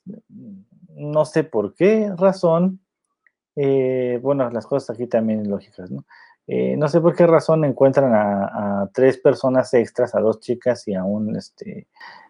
[0.89, 2.79] no sé por qué razón,
[3.55, 6.05] eh, bueno, las cosas aquí también lógicas, ¿no?
[6.47, 10.87] Eh, no sé por qué razón encuentran a, a, tres personas extras, a dos chicas
[10.87, 11.87] y a un, este,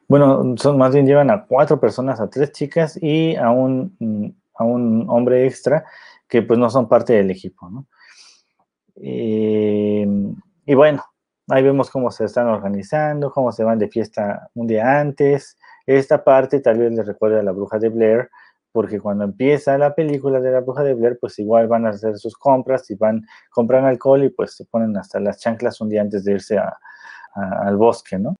[0.09, 4.65] bueno, son más bien llevan a cuatro personas, a tres chicas y a un a
[4.65, 5.85] un hombre extra
[6.27, 7.87] que pues no son parte del equipo, ¿no?
[9.01, 10.07] Eh,
[10.65, 11.03] y bueno,
[11.49, 15.57] ahí vemos cómo se están organizando, cómo se van de fiesta un día antes.
[15.85, 18.29] Esta parte tal vez les recuerda a la bruja de Blair,
[18.71, 22.17] porque cuando empieza la película de la bruja de Blair, pues igual van a hacer
[22.17, 26.01] sus compras y van, compran alcohol y pues se ponen hasta las chanclas un día
[26.01, 26.59] antes de irse
[27.33, 28.35] al bosque, ¿no?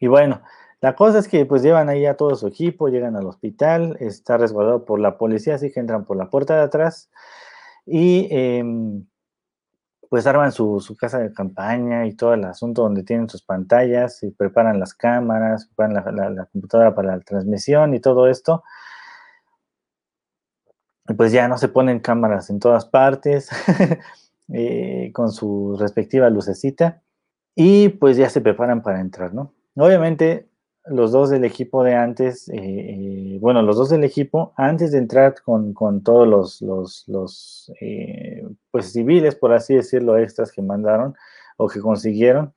[0.00, 0.42] Y bueno,
[0.80, 4.36] la cosa es que pues llevan ahí a todo su equipo, llegan al hospital, está
[4.36, 7.10] resguardado por la policía, así que entran por la puerta de atrás
[7.84, 9.06] y em,
[10.08, 14.30] pues arman su, casa de campaña y todo el asunto donde tienen sus pantallas y
[14.30, 18.64] preparan las cámaras, preparan la, computadora para la transmisión y todo esto.
[21.08, 23.50] Y pues ya no se ponen cámaras en todas partes
[24.52, 27.02] eh, con su respectiva lucecita
[27.54, 29.54] y pues ya se preparan para entrar, ¿no?
[29.74, 30.48] Obviamente
[30.90, 34.98] los dos del equipo de antes, eh, eh, bueno, los dos del equipo, antes de
[34.98, 41.14] entrar con, todos los, los, eh, pues civiles, por así decirlo, extras que mandaron
[41.56, 42.54] o que consiguieron,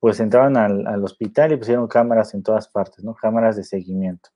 [0.00, 3.14] pues entraron al, hospital y pusieron cámaras en todas partes, ¿no?
[3.14, 4.30] Cámaras de seguimiento.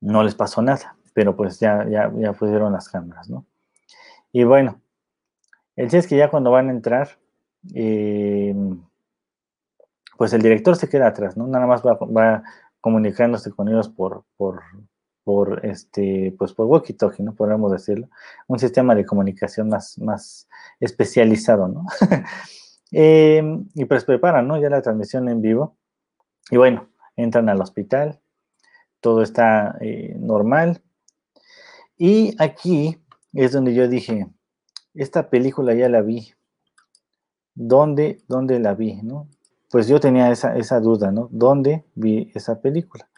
[0.00, 3.46] No les pasó nada, pero pues ya, ya, ya pusieron las cámaras, ¿no?
[4.32, 4.80] Y bueno,
[5.76, 7.18] el es que ya cuando van a entrar,
[10.16, 11.46] pues el director se queda atrás, ¿no?
[11.46, 12.42] Nada más va,
[12.80, 14.62] comunicándose con ellos por, por,
[15.24, 17.34] por, este, pues por walkie-talkie, ¿no?
[17.34, 18.08] Podríamos decirlo.
[18.46, 20.48] Un sistema de comunicación más, más
[20.80, 21.86] especializado, ¿no?
[22.96, 24.56] Em, y pues preparan, ¿no?
[24.60, 25.76] Ya la transmisión en vivo.
[26.48, 28.20] Y bueno, entran al hospital,
[29.00, 30.80] todo está eh, normal.
[31.96, 34.28] Y aquí es donde yo dije,
[34.94, 36.34] esta película ya la vi.
[37.54, 39.02] ¿Dónde, dónde la vi?
[39.02, 39.28] ¿no?
[39.74, 41.26] Pues yo tenía esa, esa duda, ¿no?
[41.32, 43.08] ¿Dónde vi esa película?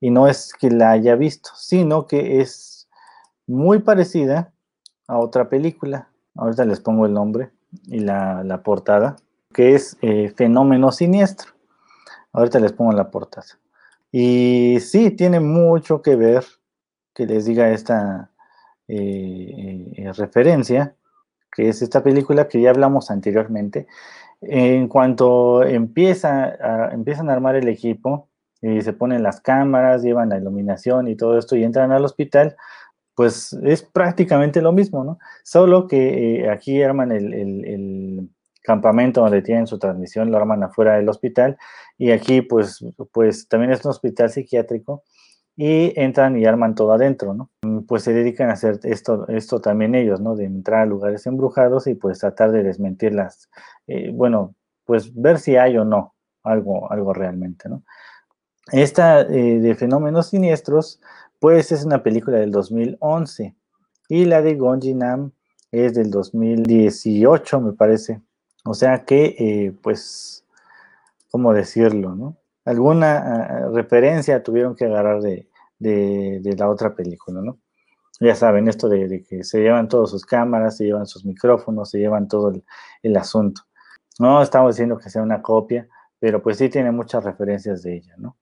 [0.00, 2.88] Y no es que la haya visto, sino que es
[3.46, 4.52] muy parecida
[5.06, 6.08] a otra película.
[6.34, 7.52] Ahorita les pongo el nombre
[7.86, 9.14] y la, portada,
[9.52, 11.52] que es eh, Fenómeno Siniestro.
[12.32, 13.46] Ahorita les pongo la portada.
[14.10, 16.44] Y sí, tiene mucho que ver
[17.14, 18.32] que les diga esta
[18.88, 20.96] eh, eh, referencia,
[21.52, 23.86] que es esta película que ya hablamos anteriormente,
[24.40, 28.28] en cuanto empieza empiezan a armar el equipo
[28.60, 32.56] y se ponen las cámaras, llevan la iluminación y todo esto y entran al hospital,
[33.14, 35.18] pues es prácticamente lo mismo, ¿no?
[35.42, 38.30] Solo que eh, aquí arman el,
[38.62, 41.58] campamento donde tienen su transmisión, lo arman afuera del hospital
[41.98, 45.02] y aquí pues, pues también es un hospital psiquiátrico
[45.56, 47.50] y entran y arman todo adentro, ¿no?
[47.86, 50.34] Pues se dedican a hacer esto, esto también ellos, ¿no?
[50.34, 53.48] De entrar a lugares embrujados y pues tratar de desmentir las,
[53.86, 57.82] eh, bueno, pues ver si hay o no algo, algo realmente, ¿no?
[58.72, 61.00] Esta eh, de fenómenos siniestros,
[61.38, 63.54] pues es una película del 2011.
[64.08, 65.32] y la de Gonjinam
[65.70, 68.20] es del 2018, me parece.
[68.64, 70.44] O sea que, eh, pues,
[71.30, 72.14] ¿cómo decirlo?
[72.14, 72.36] No?
[72.64, 75.48] Alguna ah, referencia tuvieron que agarrar de,
[75.80, 77.58] la otra película, ¿no?
[78.20, 81.98] Ya saben, esto de, que se llevan todas sus cámaras, se llevan sus micrófonos, se
[81.98, 82.52] llevan todo
[83.02, 83.62] el, asunto.
[84.18, 88.14] No estamos diciendo que sea una copia, pero pues sí tiene muchas referencias de ella,
[88.16, 88.36] ¿no?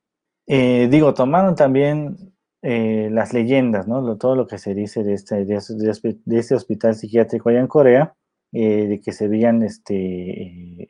[0.47, 2.33] Eh, digo, tomaron también
[2.65, 4.17] eh, las leyendas, ¿no?
[4.19, 8.15] todo lo que se dice de este, de, este hospital psiquiátrico allá en Corea,
[8.53, 10.89] eh, de que se veían este,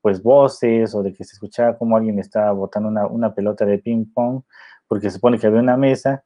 [0.00, 4.06] pues voces o de que se escuchaba como alguien estaba botando una, pelota de ping
[4.12, 4.42] pong,
[4.88, 6.24] porque se supone que había una mesa.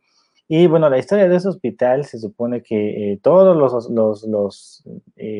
[0.49, 4.85] Y bueno, la historia de ese hospital se supone que todos los, los, los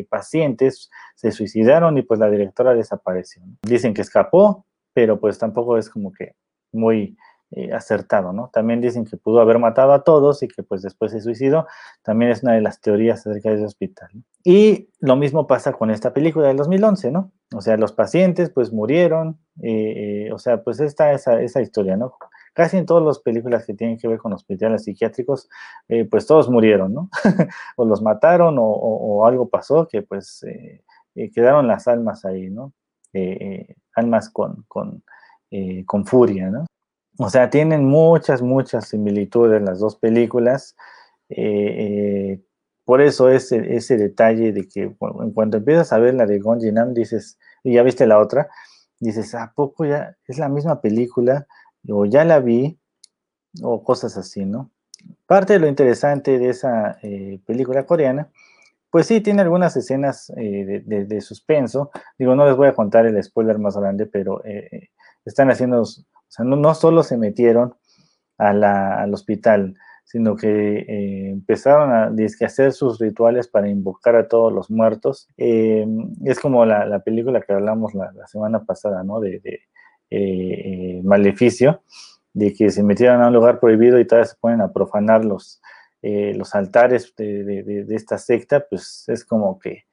[0.09, 3.43] pacientes se suicidaron y pues la directora desapareció.
[3.63, 6.33] Dicen que escapó, pero pues tampoco es como que
[6.73, 7.17] muy
[7.53, 8.51] eh, acertado, ¿no?
[8.53, 11.69] También dicen que pudo haber matado a todos y que pues después se suicidó.
[12.03, 14.11] También es una de las teorías acerca de ese hospital.
[14.43, 17.31] Y lo mismo pasa con esta película del 2011, ¿no?
[17.55, 22.15] O sea, los pacientes pues murieron, eh, eh, o sea, pues está esa, historia, ¿no?
[22.53, 25.49] Casi en todas las películas que tienen que ver con hospitales psiquiátricos,
[26.11, 27.11] pues todos murieron, ¿no?
[27.77, 30.45] o los mataron o, algo pasó que pues
[31.15, 32.73] quedaron las almas ahí, ¿no?
[33.95, 35.05] almas con, con,
[35.87, 36.67] con furia, ¿no?
[37.19, 40.77] O sea, tienen muchas, muchas similitudes las dos películas.
[41.29, 42.41] Eh, eh,
[42.85, 46.95] por eso ese, ese detalle de que en cuanto empiezas a ver la de Gonjinam,
[46.95, 48.49] dices, y ya viste la otra,
[49.01, 51.47] dices, ¿a poco ya es la misma película?
[51.89, 52.79] O ya la vi,
[53.63, 54.71] o cosas así, ¿no?
[55.27, 58.31] Parte de lo interesante de esa eh, película coreana,
[58.91, 61.91] pues sí, tiene algunas escenas de, suspenso.
[62.19, 64.43] Digo, no les voy a contar el spoiler más grande, pero
[65.25, 65.85] están haciendo
[66.29, 67.75] o sea, no, solo se metieron
[68.39, 72.13] al hospital, sino que eh, empezaron a,
[72.45, 75.29] hacer sus rituales para invocar a todos los muertos.
[75.37, 75.85] Eh,
[76.25, 79.21] es como la, película que hablamos la, semana pasada, ¿no?
[79.21, 79.43] De,
[80.11, 81.83] eh, Maleficio,
[82.33, 85.61] de que se metieron a un lugar prohibido y todavía se ponen a profanar los,
[86.03, 89.86] los altares de, esta secta, pues es como que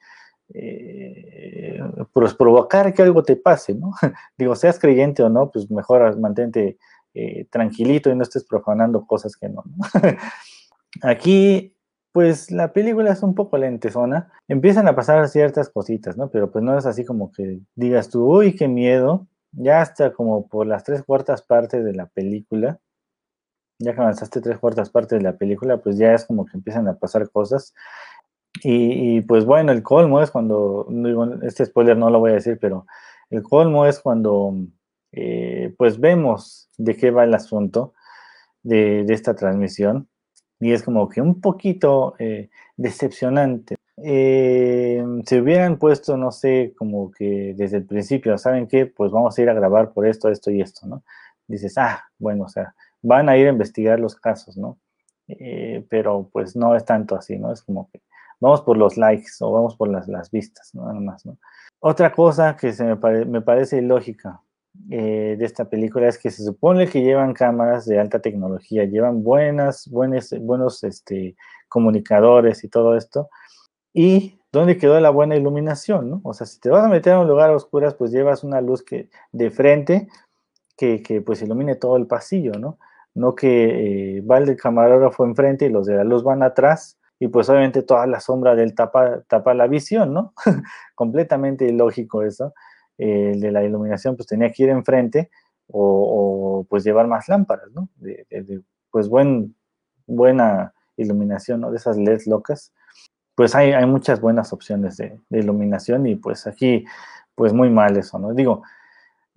[0.54, 1.80] eh,
[2.14, 3.92] pues provocar que algo te pase, ¿no?
[4.38, 6.78] Digo, seas creyente o no, pues mejor mantente
[7.14, 9.64] eh, tranquilito y no estés profanando cosas que no.
[11.02, 11.76] Aquí,
[12.12, 16.30] pues la película es un poco lentezona, empiezan a pasar ciertas cositas, ¿no?
[16.30, 20.48] Pero pues no es así como que digas tú, uy, qué miedo, ya hasta como
[20.48, 22.80] por las tres cuartas partes de la película,
[23.80, 26.88] ya que avanzaste tres cuartas partes de la película, pues ya es como que empiezan
[26.88, 27.74] a pasar cosas
[28.62, 30.88] y, pues bueno, el colmo es cuando,
[31.42, 32.86] este spoiler no lo voy a decir, pero
[33.30, 34.54] el colmo es cuando
[35.12, 37.94] eh, pues vemos de qué va el asunto
[38.62, 40.08] de, esta transmisión
[40.60, 43.76] y es como que un poquito eh, decepcionante.
[43.98, 48.86] Eh, si hubieran puesto, no sé, como que desde el principio, ¿saben qué?
[48.86, 51.04] Pues vamos a ir a grabar por esto, esto y esto, ¿no?
[51.48, 54.78] Dices, ah, bueno, o sea, van a ir a investigar los casos, ¿no?
[55.90, 57.52] pero pues no es tanto así, ¿no?
[57.52, 58.02] Es como que
[58.44, 60.86] vamos por los likes o vamos por las, las vistas, ¿no?
[60.86, 61.26] nada más.
[61.26, 61.38] ¿no?
[61.80, 64.42] Otra cosa que se me, me parece ilógica
[64.92, 69.24] eh, de esta película es que se supone que llevan cámaras de alta tecnología, llevan
[69.24, 71.38] buenas, buenos, buenos este,
[71.70, 73.30] comunicadores y todo esto.
[73.94, 76.10] ¿Y dónde quedó la buena iluminación?
[76.10, 76.22] ¿no?
[76.26, 78.60] O sea, si te vas a meter a un lugar a oscuras, pues llevas una
[78.60, 80.10] luz que de frente
[80.76, 82.78] que, que pues ilumine todo el pasillo, ¿no?
[83.16, 87.28] No que eh, va el camarógrafo enfrente y los de la luz van atrás y
[87.28, 90.34] pues obviamente toda la sombra del tapa, tapa la visión, ¿no?
[90.96, 92.54] Completamente ilógico eso.
[92.98, 95.30] el de la iluminación pues tenía que ir enfrente
[95.68, 97.90] o, pues llevar más lámparas, ¿no?
[97.96, 99.56] De, pues buen,
[100.06, 101.72] buena iluminación, ¿no?
[101.72, 102.74] De esas LEDs locas.
[103.36, 106.86] Pues hay, hay muchas buenas opciones de, iluminación y pues aquí
[107.36, 108.34] pues muy mal eso, ¿no?
[108.34, 108.62] Digo,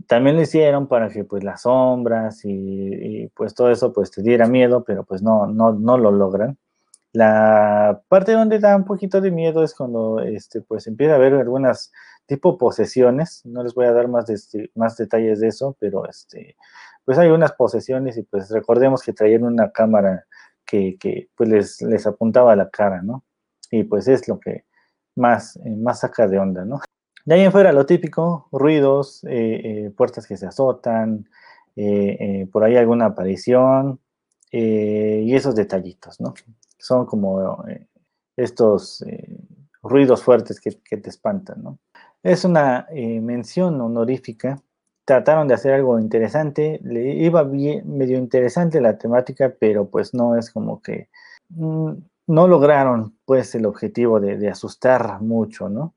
[0.06, 4.22] también lo hicieron para que pues las sombras y, y, pues todo eso pues te
[4.22, 6.58] diera miedo, pero pues no, no, no lo logran.
[7.16, 11.32] La parte donde da un poquito de miedo es cuando este, pues empieza a haber
[11.32, 11.90] algunas
[12.26, 13.40] tipo posesiones.
[13.46, 16.56] No les voy a dar más, de, más detalles de eso, pero este,
[17.06, 20.26] pues hay unas posesiones y pues recordemos que traían una cámara
[20.66, 23.24] que, que pues les, les, apuntaba a la cara, ¿no?
[23.70, 24.66] Y pues es lo que
[25.14, 26.80] más, eh, más saca de onda, ¿no?
[27.24, 31.26] De ahí en fuera lo típico, ruidos, eh, eh, puertas que se azotan,
[32.52, 34.00] por ahí alguna aparición
[34.50, 36.34] y esos detallitos, ¿no?
[36.86, 37.86] Son como eh,
[38.36, 39.38] estos eh,
[39.82, 41.78] ruidos fuertes que, te espantan, ¿no?
[42.22, 44.62] Es una eh, mención honorífica.
[45.04, 50.36] Trataron de hacer algo interesante, le iba bien, medio interesante la temática, pero pues no
[50.36, 51.08] es como que...
[51.50, 51.92] Mm,
[52.28, 55.94] no lograron pues el objetivo de, asustar mucho, ¿no?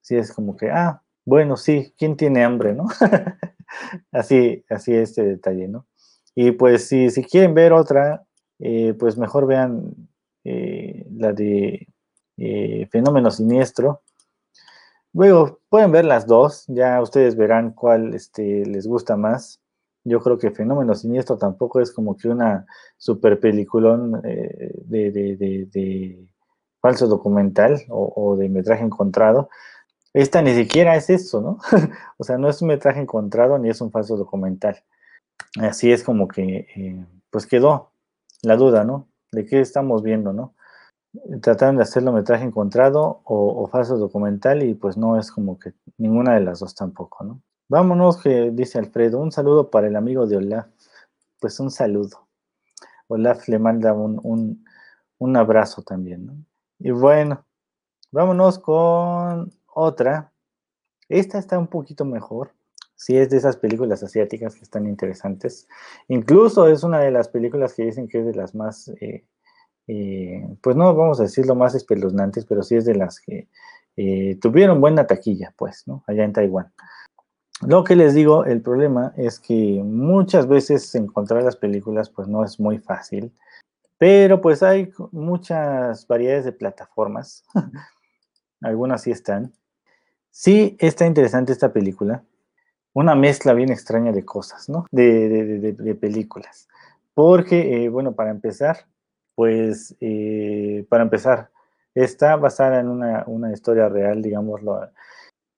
[0.00, 2.88] Sí, es como que, ah, bueno, sí, ¿quién tiene hambre, no?
[4.12, 5.86] así, así este detalle, ¿no?
[6.34, 8.24] Y pues si, si quieren ver otra,
[8.98, 9.94] pues mejor vean
[10.48, 11.88] eh, la de
[12.36, 14.02] eh, Fenómeno Siniestro.
[15.12, 19.60] Luego pueden ver las dos, ya ustedes verán cuál este, les gusta más.
[20.04, 26.28] Yo creo que Fenómeno Siniestro tampoco es como que una super peliculón de, de,
[26.80, 29.50] falso documental o, o, de metraje encontrado.
[30.14, 31.58] Esta ni siquiera es eso, ¿no?
[32.18, 34.82] o sea, no es un metraje encontrado ni es un falso documental.
[35.60, 37.92] Así es como que, pues quedó
[38.42, 39.08] la duda, ¿no?
[39.32, 40.54] De qué estamos viendo, ¿no?
[41.40, 46.34] Trataron de hacerlo metraje encontrado o, falso documental y pues no es como que ninguna
[46.34, 47.42] de las dos tampoco, ¿no?
[47.68, 50.66] Vámonos, que dice Alfredo, un saludo para el amigo de Olaf.
[51.40, 52.28] Pues un saludo.
[53.08, 54.64] Olaf le manda un,
[55.18, 56.36] un abrazo también, ¿no?
[56.78, 57.44] Y bueno,
[58.10, 60.32] vámonos con otra.
[61.08, 62.52] Esta está un poquito mejor
[62.98, 65.68] sí es de esas películas asiáticas que están interesantes.
[66.08, 69.24] Incluso es una de las películas que dicen que es de las más, eh,
[69.86, 73.48] eh, pues no vamos a decirlo más espeluznantes, pero sí es de las que
[73.96, 76.02] eh, tuvieron buena taquilla, pues, ¿no?
[76.08, 76.72] Allá en Taiwán.
[77.66, 82.44] Lo que les digo, el problema es que muchas veces encontrar las películas, pues no
[82.44, 83.32] es muy fácil,
[83.96, 87.44] pero pues hay muchas variedades de plataformas.
[88.60, 89.52] Algunas sí están.
[90.30, 92.24] Sí está interesante esta película
[92.98, 94.86] una mezcla bien extraña de cosas, ¿no?
[94.90, 96.66] De, películas.
[97.14, 98.86] Porque, eh, bueno, para empezar,
[99.36, 101.50] pues, eh, para empezar,
[101.94, 104.90] está basada en una, historia real, digámoslo.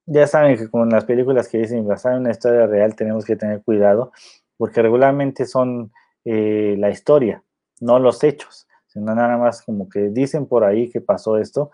[0.05, 3.35] Ya saben que con las películas que dicen basada en una historia real tenemos que
[3.35, 4.11] tener cuidado,
[4.57, 5.91] porque regularmente son
[6.25, 7.43] eh, la historia,
[7.79, 11.71] no los hechos, sino nada más como que dicen por ahí que pasó esto,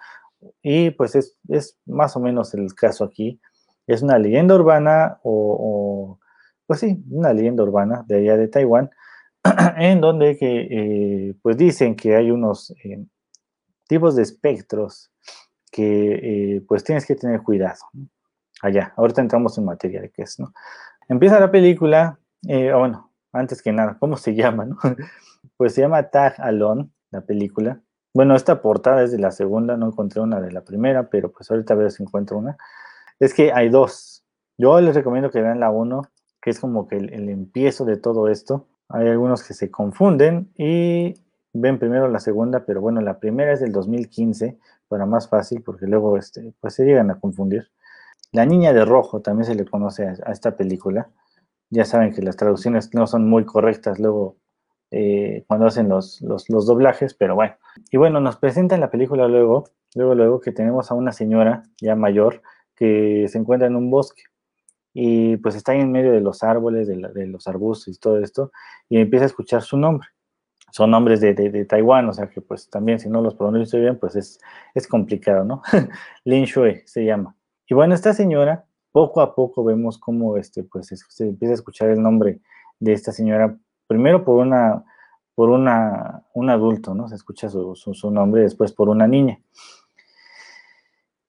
[0.62, 3.41] y pues es, es más o menos el caso aquí
[3.88, 6.19] es una leyenda urbana o,
[6.65, 8.91] pues sí, una leyenda urbana de allá de Taiwán,
[9.78, 13.06] en donde que, eh, pues dicen que hay unos eh,
[13.88, 15.12] tipos de espectros
[15.71, 17.80] que eh, pues tienes que tener cuidado.
[18.62, 20.52] Allá, ahorita entramos en materia de qué es, ¿no?
[21.08, 24.78] Empieza la película, bueno, antes que nada, ¿cómo se llama, no?
[25.56, 27.82] pues se llama Tag Alone, la película.
[28.13, 31.50] Bueno, esta portada es de la segunda, no encontré una de la primera, pero pues
[31.52, 32.58] ahorita a ver si encuentro una.
[33.19, 34.23] Es que hay dos.
[34.58, 36.03] Yo les recomiendo que vean la uno,
[36.41, 38.67] que es como que el, empiezo de todo esto.
[38.89, 41.13] Hay algunos que se confunden y
[41.53, 45.88] ven primero la segunda, pero bueno, la primera es del 2015, para más fácil, porque
[45.88, 47.69] luego este, pues se llegan a confundir.
[48.32, 51.10] La Niña de Rojo también se le conoce a, esta película.
[51.69, 54.38] Ya saben que las traducciones no son muy correctas luego
[54.91, 57.56] eh, cuando hacen los, los, los, doblajes, pero bueno.
[57.91, 61.95] Y bueno, nos presentan la película luego, luego, luego que tenemos a una señora ya
[61.95, 62.41] mayor
[62.78, 64.24] que se encuentra en un bosque
[64.94, 68.52] y pues está en medio de los árboles, de, los arbustos y todo esto,
[68.90, 70.08] y empieza a escuchar su nombre.
[70.72, 74.00] Son nombres de, de, Taiwán, o sea que pues también si no los pronuncio bien,
[74.00, 74.40] pues es,
[74.74, 75.62] es complicado, ¿no?
[76.26, 77.36] Lin Shui se llama.
[77.68, 81.90] Y bueno, esta señora, poco a poco vemos cómo este, pues, se empieza a escuchar
[81.90, 82.40] el nombre
[82.80, 84.84] de esta señora, primero por una
[85.38, 87.08] por una, un adulto, ¿no?
[87.08, 89.40] Se escucha su, su nombre, después por una niña.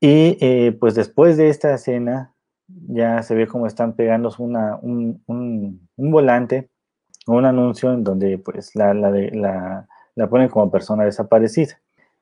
[0.00, 2.34] Y eh, pues después de esta escena,
[2.68, 6.70] ya se ve cómo están pegando un, un, un, volante,
[7.26, 11.80] un anuncio en donde pues la, la, la, la, ponen como persona desaparecida.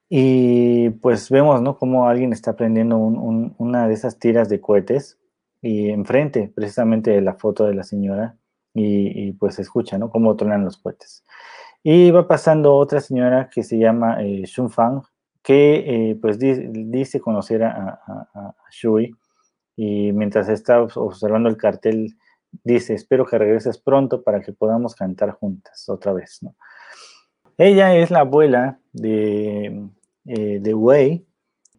[0.08, 1.76] Y pues vemos, ¿no?
[1.76, 5.18] Cómo alguien está prendiendo un, una de esas tiras de cohetes
[5.60, 8.36] y enfrente precisamente de la foto de la señora
[8.72, 10.10] y, y pues se escucha, ¿no?
[10.10, 11.24] Cómo tronan los cohetes.
[11.82, 15.02] Y va pasando otra señora que se llama eh, Shun Fang,
[15.46, 18.00] que eh, pues dice, conocer a,
[18.68, 19.14] Shui
[19.76, 22.16] y mientras está observando el cartel
[22.64, 26.42] dice, espero que regreses pronto para que podamos cantar juntas otra vez.
[26.42, 26.56] ¿no?
[27.58, 29.86] Ella es la abuela de,
[30.24, 31.24] eh, de Wei,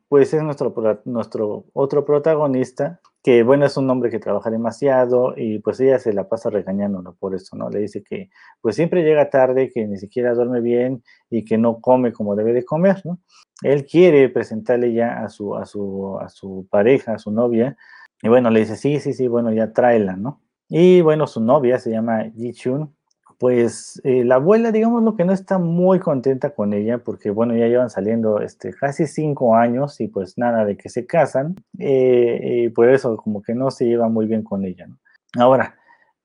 [0.07, 5.59] pues es nuestro, nuestro otro protagonista que bueno, es un hombre que trabaja demasiado y
[5.59, 7.69] pues ella se la pasa regañándolo por eso, ¿no?
[7.69, 8.29] Le dice que
[8.61, 12.53] pues siempre llega tarde, que ni siquiera duerme bien y que no come como debe
[12.53, 13.19] de comer, ¿no?
[13.63, 17.75] Él quiere presentarle ya a su, a su, a su pareja, a su novia,
[18.21, 20.41] y bueno, le dice, sí, sí, sí, bueno, ya tráela, ¿no?
[20.69, 22.95] Y bueno, su novia se llama Ji Chun,
[23.37, 27.55] pues eh, la abuela, digamos lo que no está muy contenta con ella, porque bueno,
[27.55, 32.63] ya llevan saliendo este, casi cinco años y pues nada de que se casan, eh,
[32.65, 34.87] y por eso como que no se lleva muy bien con ella.
[34.87, 34.97] ¿no?
[35.39, 35.75] Ahora,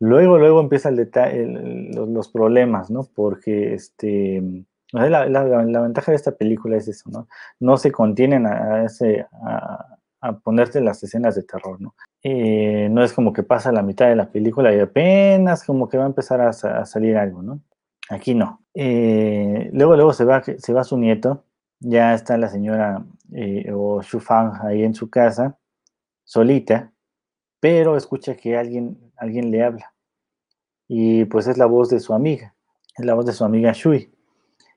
[0.00, 3.06] luego, luego empiezan los, los, problemas, ¿no?
[3.14, 4.42] Porque este,
[4.92, 7.28] La, ventaja de esta película es eso, ¿no?
[7.60, 9.26] No se contienen a, ese,
[10.44, 11.94] ponerte las escenas de terror, ¿no?
[12.22, 15.98] Eh, no es como que pasa la mitad de la película y apenas como que
[15.98, 17.60] va a empezar a, salir algo, ¿no?
[18.08, 18.64] Aquí no.
[18.74, 21.44] Eh, luego, luego se va, se va su nieto,
[21.80, 25.58] ya está la señora eh, o Shufang ahí en su casa,
[26.24, 26.92] solita,
[27.58, 29.92] pero escucha que alguien, alguien le habla.
[30.86, 32.54] Y pues es la voz de su amiga,
[32.96, 34.12] es la voz de su amiga Shui.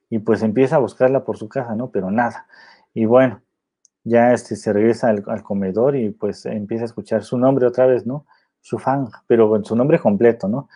[0.09, 1.91] Y pues empieza a buscarla por su casa, ¿no?
[1.91, 2.47] Pero nada.
[2.93, 3.41] Y bueno,
[4.05, 8.05] ya este, se regresa al, comedor y pues empieza a escuchar su nombre otra vez,
[8.05, 8.25] ¿no?
[8.61, 10.69] Shufang, pero con su nombre completo, ¿no?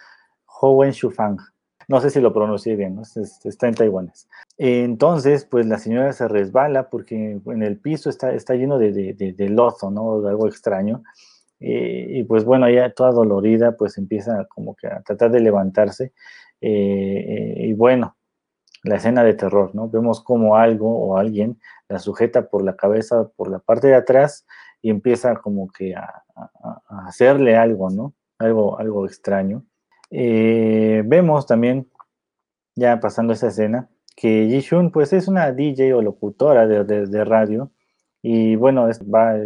[0.46, 1.38] Howen Shufang.
[1.88, 3.02] No sé si lo pronuncié bien, ¿no?
[3.02, 4.28] está en taiwanés.
[4.58, 9.50] Entonces, pues la señora se resbala porque en el piso está, está lleno de, de,
[9.50, 10.22] lozo, ¿no?
[10.22, 11.04] De algo extraño.
[11.60, 16.14] Eh, y pues bueno, ella toda dolorida, pues empieza como que a tratar de levantarse.
[16.62, 17.26] Eh,
[17.62, 18.16] eh, y bueno,
[18.84, 19.90] la escena de terror, ¿no?
[19.90, 24.46] Vemos como algo o alguien la sujeta por la cabeza, por la parte de atrás
[24.82, 26.24] y empieza como que a,
[27.08, 28.14] hacerle algo, ¿no?
[28.38, 29.66] Algo, algo extraño.
[30.12, 31.90] Eh, vemos también,
[32.76, 37.72] ya pasando esa escena, que Ji-Shun pues es una DJ o locutora de, radio
[38.22, 39.38] y bueno, va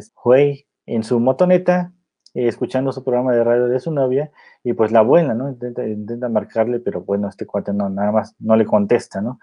[0.86, 1.94] en su motoneta
[2.34, 4.32] escuchando su programa de radio de su novia
[4.64, 5.50] y pues la abuela, ¿no?
[5.50, 9.40] Intenta, marcarle, pero bueno, este cuate no, nada más no le contesta, ¿no?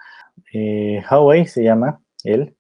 [0.53, 1.03] Eh,
[1.47, 2.57] se llama él,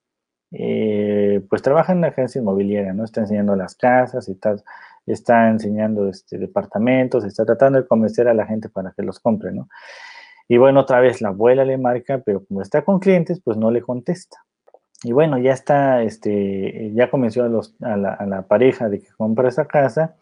[0.53, 3.05] eh, pues trabaja en una agencia inmobiliaria, ¿no?
[3.05, 4.62] Está enseñando las casas y tal,
[5.07, 9.53] está enseñando este, departamentos, está tratando de convencer a la gente para que los compre,
[9.53, 9.68] ¿no?
[10.49, 13.70] Y bueno, otra vez la abuela le marca, pero como está con clientes, pues no
[13.70, 14.39] le contesta.
[15.03, 19.09] Y bueno, ya está, este, ya convenció a, los, a, la, la pareja de que
[19.16, 20.16] compre esa casa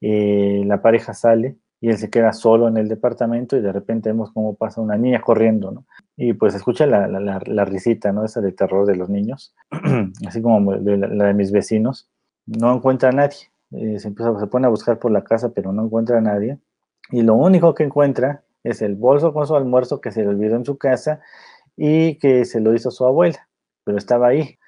[0.00, 4.10] eh, la pareja sale y él se queda solo en el departamento y de repente
[4.10, 5.86] vemos cómo pasa una niña corriendo, ¿no?
[6.16, 8.24] Y pues escucha la, la, risita, ¿no?
[8.24, 9.54] Esa de terror de los niños,
[10.26, 12.10] así como de la, de mis vecinos.
[12.46, 13.50] No encuentra a nadie.
[13.72, 16.58] Eh, se, empieza, se pone a buscar por la casa, pero no encuentra a nadie.
[17.10, 20.56] Y lo único que encuentra es el bolso con su almuerzo que se le olvidó
[20.56, 21.20] en su casa
[21.76, 23.48] y que se lo hizo su abuela,
[23.86, 24.58] pero estaba ahí.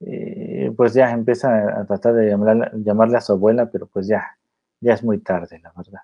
[0.00, 2.36] Eh, pues ya empieza a tratar de
[2.84, 4.36] llamarle a su abuela, pero pues ya,
[4.80, 6.00] ya es muy tarde, la verdad.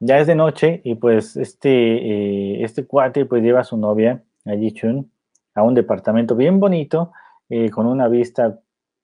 [0.00, 4.22] Ya es de noche y pues este, eh, este cuate pues lleva a su novia,
[4.44, 5.10] a Chun,
[5.54, 7.12] a un departamento bien bonito,
[7.48, 8.60] eh, con una vista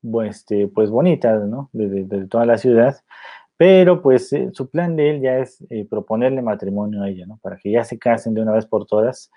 [0.09, 1.69] pues, este, pues bonita, ¿no?
[1.73, 2.97] De, toda la ciudad.
[3.57, 7.39] Pero pues eh, su plan de él ya es proponerle matrimonio a ella, ¿no?
[7.43, 9.31] Para que ya se casen de una vez por todas.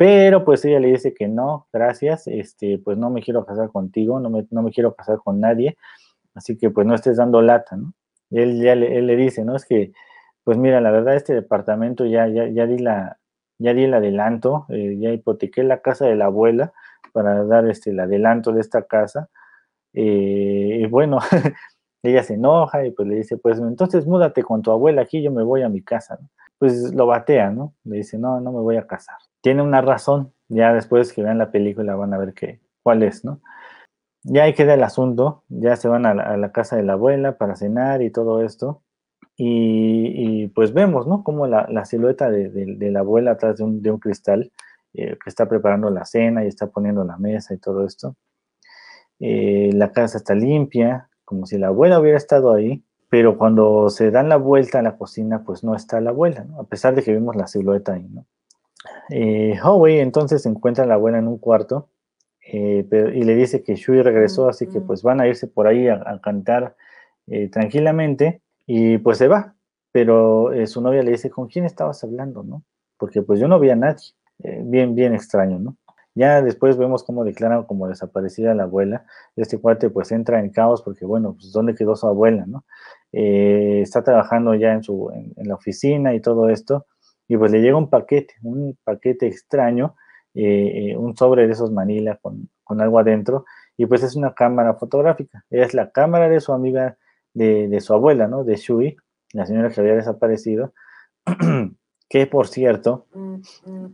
[0.00, 4.18] Pero pues ella le dice que no, gracias, este, pues no me quiero casar contigo,
[4.18, 5.76] no me, no me quiero casar con nadie,
[6.34, 7.92] así que pues no estés dando lata, ¿no?
[8.30, 9.54] él ya le, él le dice, ¿no?
[9.56, 9.92] Es que,
[10.42, 13.18] pues mira, la verdad, este departamento ya, ya, ya di la,
[13.58, 16.72] ya di el adelanto, eh, ya hipotequé la casa de la abuela
[17.12, 19.28] para dar este, el adelanto de esta casa.
[19.92, 21.18] Eh, y bueno,
[22.02, 25.30] ella se enoja y pues le dice, pues entonces múdate con tu abuela aquí, yo
[25.30, 26.18] me voy a mi casa.
[26.60, 27.74] Pues lo batea, ¿no?
[27.82, 29.16] Le dice, no, no me voy a casar.
[29.40, 33.24] Tiene una razón, ya después que vean la película van a ver qué, cuál es,
[33.24, 33.40] ¿no?
[34.22, 37.56] ya ahí queda el asunto, ya se van a la, casa de la abuela para
[37.56, 38.82] cenar y todo esto.
[39.36, 41.24] Y, pues vemos, ¿no?
[41.24, 44.52] Como la, silueta de, la abuela atrás de un, cristal
[44.92, 48.16] eh, que está preparando la cena y está poniendo la mesa y todo esto.
[49.18, 54.10] Eh, la casa está limpia, como si la abuela hubiera estado ahí, pero cuando se
[54.12, 56.60] dan la vuelta a la cocina, pues no está la abuela, ¿no?
[56.60, 58.24] A pesar de que vemos la silueta ahí, ¿no?
[59.10, 59.58] Eh,
[60.00, 61.88] entonces encuentra a la abuela en un cuarto
[62.52, 65.88] eh, y le dice que Shui regresó, así que pues van a irse por ahí
[65.88, 66.76] a, cantar
[67.26, 69.54] eh, tranquilamente y pues se va.
[69.92, 72.44] Pero eh, su novia le dice, ¿con quién estabas hablando?
[72.44, 72.62] ¿no?
[72.96, 74.14] Porque pues yo no vi a nadie.
[74.38, 75.76] bien, bien extraño, ¿no?
[76.14, 79.04] Ya después vemos cómo declaran como desaparecida la abuela.
[79.36, 82.64] Este cuate pues entra en caos porque, bueno, pues ¿dónde quedó su abuela, no?
[83.12, 86.86] Está trabajando ya en, su, en, la oficina y todo esto.
[87.28, 89.94] Y pues le llega un paquete, un paquete extraño
[90.32, 92.48] eh, un sobre de esos Manila con,
[92.80, 93.46] algo adentro,
[93.76, 95.44] y pues es una cámara fotográfica.
[95.50, 96.98] Es la cámara de su amiga,
[97.34, 98.44] de, su abuela, ¿no?
[98.44, 98.96] De Shui,
[99.32, 100.72] la señora que había desaparecido,
[102.08, 103.06] que por cierto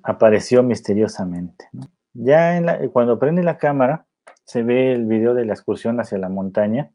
[0.03, 1.71] apareció misteriosamente.
[2.13, 4.07] Ya en cuando prende la cámara,
[4.45, 6.91] se ve el video de la excursión hacia la montaña,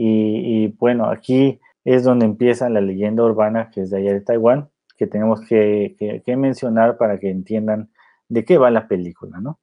[0.00, 4.70] y, bueno, aquí es donde empieza la leyenda urbana que es de allá de Taiwán,
[4.96, 7.90] que tenemos que mencionar para que entiendan
[8.28, 9.58] de qué va la película, ¿no?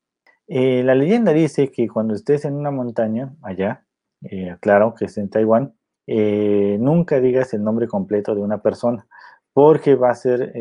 [0.48, 3.86] Eh, la leyenda dice que cuando estés en una montaña, allá,
[4.22, 5.74] eh, claro que es en Taiwán,
[6.08, 9.08] eh, nunca digas el nombre completo de una persona,
[9.54, 10.54] porque va a ser,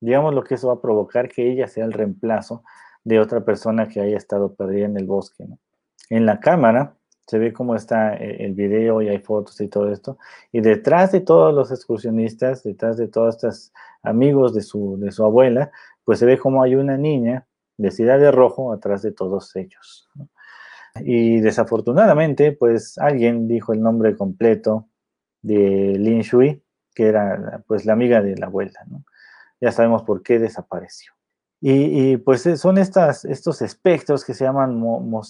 [0.00, 2.62] digamos lo que eso va a provocar, que ella sea el reemplazo
[3.04, 5.46] de otra persona que haya estado perdida en el bosque.
[6.10, 6.94] En la cámara
[7.30, 10.18] se ve cómo está eh, el video y hay fotos y todo esto.
[10.50, 13.72] Y detrás de todos los excursionistas, detrás de todos estos
[14.02, 15.70] amigos de su, de su abuela,
[16.04, 20.10] pues se ve cómo hay una niña vestida de rojo atrás de todos ellos.
[20.96, 24.88] Y desafortunadamente, pues alguien dijo el nombre completo
[25.40, 28.84] de Lin Shui, que era pues la amiga de la abuela.
[29.60, 31.12] Ya sabemos por qué desapareció.
[31.62, 35.22] Y, pues son estas, estos espectros que se llaman mo,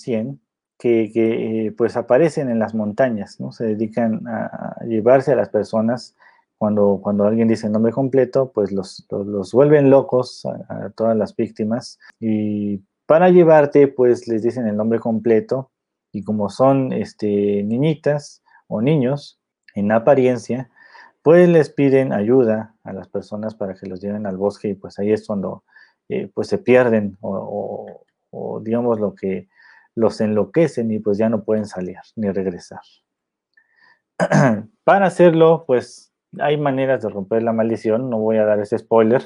[0.81, 3.53] que, que, pues aparecen en las montañas, ¿no?
[3.53, 6.16] Se dedican a, llevarse a las personas
[6.59, 11.37] cuando, cuando alguien dice el nombre completo, pues los, los, vuelven locos a, todas las
[11.37, 15.70] víctimas y para llevarte, pues les dicen el nombre completo
[16.12, 19.39] y como son este, niñitas o niños
[19.74, 20.70] en apariencia,
[21.22, 24.99] pues les piden ayuda a las personas para que los lleven al bosque y pues
[24.99, 25.64] ahí es cuando
[26.09, 28.01] eh, pues se pierden o,
[28.62, 29.49] digamos lo que
[29.95, 32.80] los enloquecen y pues ya no pueden salir ni regresar.
[34.84, 39.22] para hacerlo, pues hay maneras de romper la maldición, no voy a dar ese spoiler,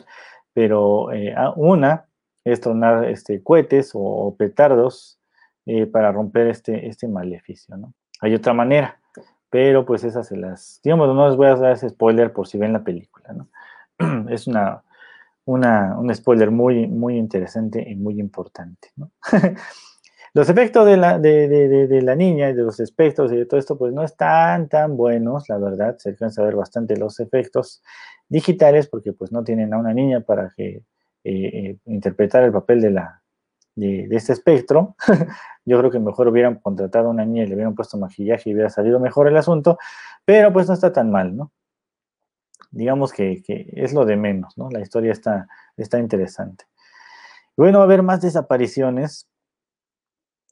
[0.52, 2.06] pero eh, una
[2.44, 5.18] es tronar este, cohetes o, petardos
[5.66, 7.94] eh, para romper este, este maleficio, ¿no?
[8.20, 9.00] Hay otra manera,
[9.50, 12.58] pero pues esas se las, digamos, no les voy a dar ese spoiler por si
[12.58, 13.48] ven la película, ¿no?
[14.30, 14.82] Es una,
[15.44, 19.10] una, un spoiler muy, muy interesante y muy importante, ¿no?
[20.34, 23.60] los efectos de la, de, de, la niña y de los espectros y de todo
[23.60, 27.82] esto, pues no están tan buenos, la verdad, se alcanza a ver bastante los efectos
[28.28, 30.82] digitales porque pues no tienen a una niña para que eh,
[31.24, 33.22] eh, interpretar el papel de, la,
[33.76, 34.96] de, este espectro,
[35.64, 38.54] yo creo que mejor hubieran contratado a una niña y le hubieran puesto maquillaje y
[38.54, 39.78] hubiera salido mejor el asunto,
[40.24, 41.52] pero pues no está tan mal, ¿no?
[42.72, 44.68] Digamos que, es lo de menos, ¿no?
[44.68, 46.64] La historia está, está interesante.
[47.56, 49.28] Bueno, va a haber más desapariciones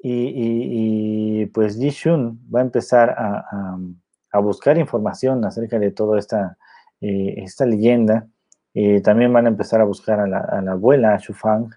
[0.05, 6.57] y, pues Ji Shun va a empezar a, buscar información acerca de toda esta,
[7.01, 8.27] eh, esta leyenda
[8.75, 11.71] eh, también van a empezar a buscar a la, abuela, a Shufang,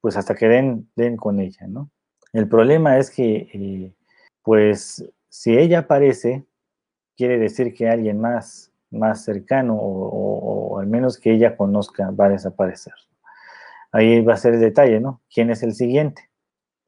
[0.00, 1.90] pues hasta que den, den con ella, ¿no?
[2.32, 3.94] El problema es que, eh,
[4.42, 6.44] pues, si ella aparece,
[7.16, 12.30] quiere decir que alguien más, más cercano o, al menos que ella conozca va a
[12.30, 12.94] desaparecer.
[13.92, 15.20] Ahí va a ser el detalle, ¿no?
[15.32, 16.31] ¿Quién es el siguiente?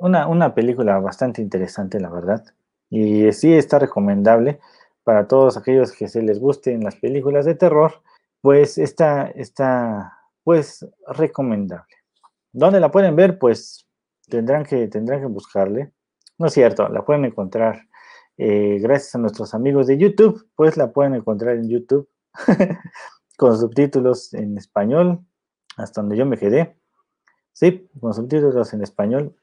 [0.05, 2.45] Una, una película bastante interesante, la verdad.
[2.91, 4.61] Y sí está recomendable
[5.03, 8.03] para todos aquellos que se les gusten las películas de terror
[8.45, 11.97] pues está, está pues recomendable.
[12.53, 13.39] ¿Dónde la pueden ver?
[13.39, 13.89] Pues
[14.29, 15.95] tendrán que, tendrán que buscarle.
[16.37, 17.89] No es cierto, la pueden encontrar
[18.37, 22.07] eh, gracias a nuestros amigos de YouTube, pues la pueden encontrar en YouTube
[23.39, 25.21] con subtítulos en español,
[25.79, 26.77] hasta donde yo me quedé.
[27.55, 29.35] Sí, con subtítulos en español.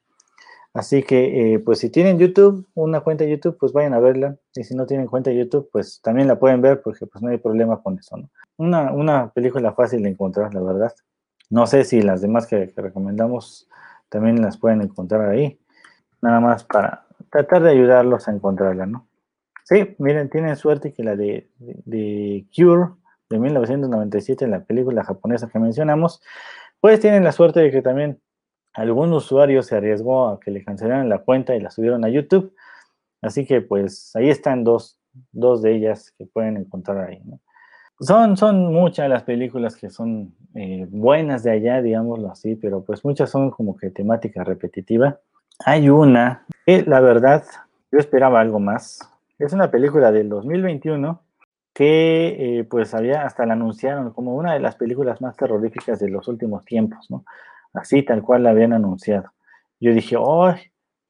[0.74, 4.38] Así que, eh, pues si tienen YouTube, una cuenta de YouTube, pues vayan a verla.
[4.56, 7.30] Y si no tienen cuenta de YouTube, pues también la pueden ver porque pues no
[7.30, 8.30] hay problema con eso, ¿no?
[8.58, 10.94] Una, una película fácil de encontrar, la verdad.
[11.50, 13.68] No sé si las demás que, recomendamos
[14.10, 15.60] también las pueden encontrar ahí.
[16.22, 19.08] Nada más para tratar de ayudarlos a encontrarla, ¿no?
[19.66, 22.92] Sí, miren, tienen suerte que la de, de Cure
[23.30, 26.22] de 1997, la película japonesa que mencionamos,
[26.80, 28.22] pues tienen la suerte de que también
[28.74, 32.54] algún usuario se arriesgó a que le cancelaran la cuenta y la subieron a YouTube.
[33.22, 35.00] Así que pues ahí están dos,
[35.32, 37.22] dos de ellas que pueden encontrar ahí.
[38.00, 43.06] Son, son muchas las películas que son eh, buenas de allá, digámoslo así, pero pues
[43.06, 45.20] muchas son como que temática repetitiva.
[45.66, 47.44] Hay una que la verdad
[47.92, 49.00] yo esperaba algo más.
[49.38, 51.22] Es una película del 2021
[51.74, 56.10] que eh, pues había hasta la anunciaron como una de las películas más terroríficas de
[56.10, 57.24] los últimos tiempos, ¿no?
[57.74, 59.32] Así tal cual la habían anunciado.
[59.80, 60.54] Yo dije, oh,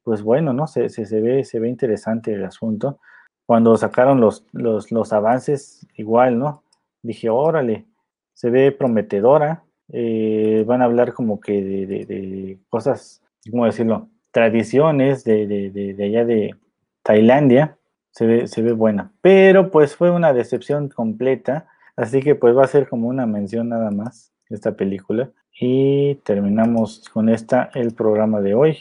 [0.04, 0.68] pues bueno, ¿no?
[0.68, 3.00] Se, se, ve, se ve interesante el asunto.
[3.46, 6.64] Cuando sacaron los, los, avances, igual, ¿no?
[7.02, 7.86] Dije, órale,
[8.34, 9.64] se ve prometedora.
[9.90, 14.10] Eh, van a hablar como que de, cosas, ¿cómo decirlo?
[14.32, 16.56] Tradiciones de, de, allá de
[17.04, 17.78] Tailandia.
[18.12, 19.12] Se ve, se ve buena.
[19.22, 21.68] Pero pues fue una decepción completa.
[21.96, 25.32] Así que pues va a ser como una mención nada más esta película.
[25.64, 28.80] Y terminamos con esta el programa de hoy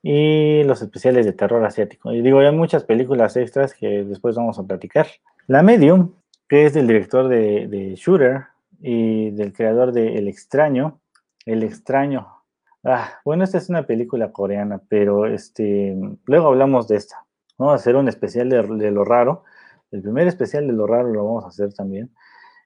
[0.00, 2.12] y los especiales de terror asiático.
[2.12, 5.08] Y digo, hay muchas películas extras que después vamos a platicar.
[5.48, 6.12] La Medium,
[6.48, 8.44] que es del director de, Shooter
[8.80, 11.00] y del creador de El extraño.
[11.46, 12.28] El extraño.
[12.84, 15.96] Ah, bueno, esta es una película coreana, pero este,
[16.26, 17.26] luego hablamos de esta.
[17.58, 19.42] Vamos a hacer un especial de, lo raro.
[19.90, 22.14] El primer especial de lo raro lo vamos a hacer también.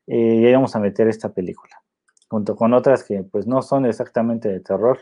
[0.07, 1.81] Eh, y ahí vamos a meter esta película
[2.29, 4.99] junto con otras que pues no son exactamente de terror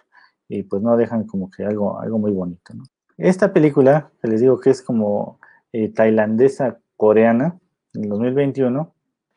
[0.49, 2.73] y pues no dejan como que algo, algo muy bonito.
[3.17, 5.41] Esta película, que les digo que es como
[5.73, 7.59] eh, tailandesa coreana,
[7.95, 8.95] en 2021,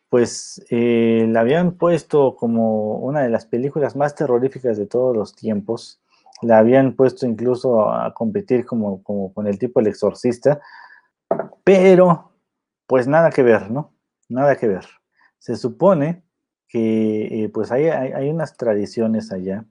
[0.09, 5.35] pues eh, la habían puesto como una de las películas más terroríficas de todos los
[5.35, 6.01] tiempos.
[6.41, 10.59] La habían puesto incluso a competir como, como con el tipo El Exorcista,
[11.63, 12.31] pero
[12.87, 13.93] pues nada que ver, ¿no?
[14.29, 14.85] Nada que ver.
[15.37, 16.23] Se supone
[16.69, 19.65] que eh, pues hay, hay, unas tradiciones allá.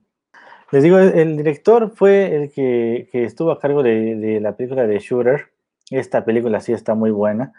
[0.71, 4.99] Les digo, el, director fue el que, estuvo a cargo de, de, la película de
[4.99, 5.47] Shooter.
[5.89, 7.53] Esta película sí está muy buena.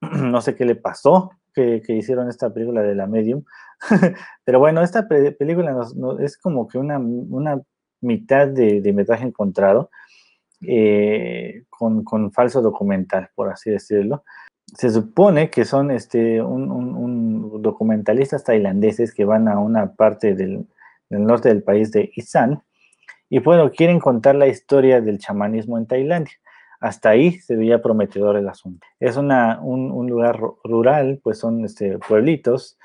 [0.00, 3.44] no sé qué le pasó, que, hicieron esta película de la Medium.
[4.44, 5.86] Pero bueno, esta película
[6.20, 7.60] es como que una, una
[8.00, 9.90] mitad de, de, metraje encontrado
[10.60, 14.24] eh, con, con, falso documental, por así decirlo.
[14.66, 20.66] Se supone que son este, un, documentalistas tailandeses que van a una parte del,
[21.10, 22.62] norte del país de Isan
[23.30, 26.34] y bueno, quieren contar la historia del chamanismo en Tailandia.
[26.80, 28.86] Hasta ahí se veía prometedor el asunto.
[29.00, 32.78] Es una, un, lugar rural, pues son este, pueblitos,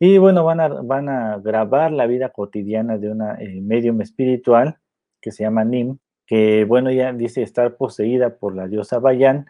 [0.00, 4.78] y bueno, van a, van a grabar la vida cotidiana de una eh, medium espiritual
[5.20, 9.46] que se llama Nim, que bueno, ya dice estar poseída por la diosa Bayan,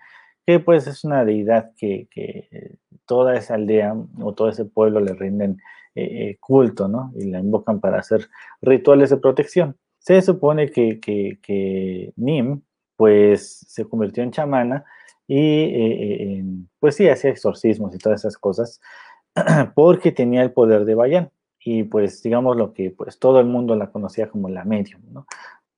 [0.49, 5.13] que pues es una deidad que, que toda esa aldea o todo ese pueblo le
[5.13, 5.59] rinden
[5.95, 7.13] eh, eh, culto, ¿no?
[7.17, 8.31] Y la invocan para hacer
[8.63, 9.77] rituales de protección.
[9.99, 12.63] Se supone que, Nim
[12.97, 14.87] pues se convirtió en chamana
[15.27, 16.45] y eh, eh,
[16.81, 18.81] pues sí, hacía exorcismos y todas esas cosas
[19.75, 21.31] porque tenía el poder de Bayan
[21.63, 25.03] y pues digamos lo que pues todo el mundo la conocía como la medium.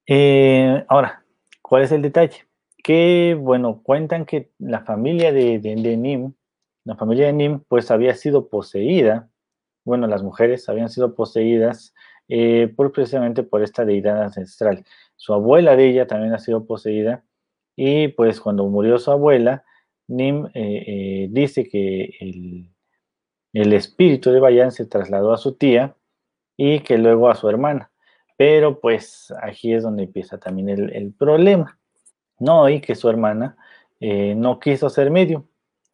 [0.06, 1.24] Eh, ahora,
[1.60, 2.49] ¿cuál es el detalle?
[2.82, 5.60] Que, bueno, cuentan que la familia de,
[5.98, 6.32] Nim,
[6.84, 9.28] la familia de Nim, pues había sido poseída,
[9.84, 11.94] bueno, las mujeres habían sido poseídas
[12.76, 14.84] por, precisamente por esta deidad ancestral.
[15.16, 17.24] Su abuela de ella también ha sido poseída
[17.82, 19.64] y pues cuando murió su abuela,
[20.06, 25.96] Nim eh, eh, dice que el, espíritu de Bayan se trasladó a su tía
[26.58, 27.90] y que luego a su hermana.
[28.36, 31.79] Pero pues aquí es donde empieza también el, problema.
[32.40, 33.56] No, y que su hermana
[34.00, 35.46] eh, no quiso ser medio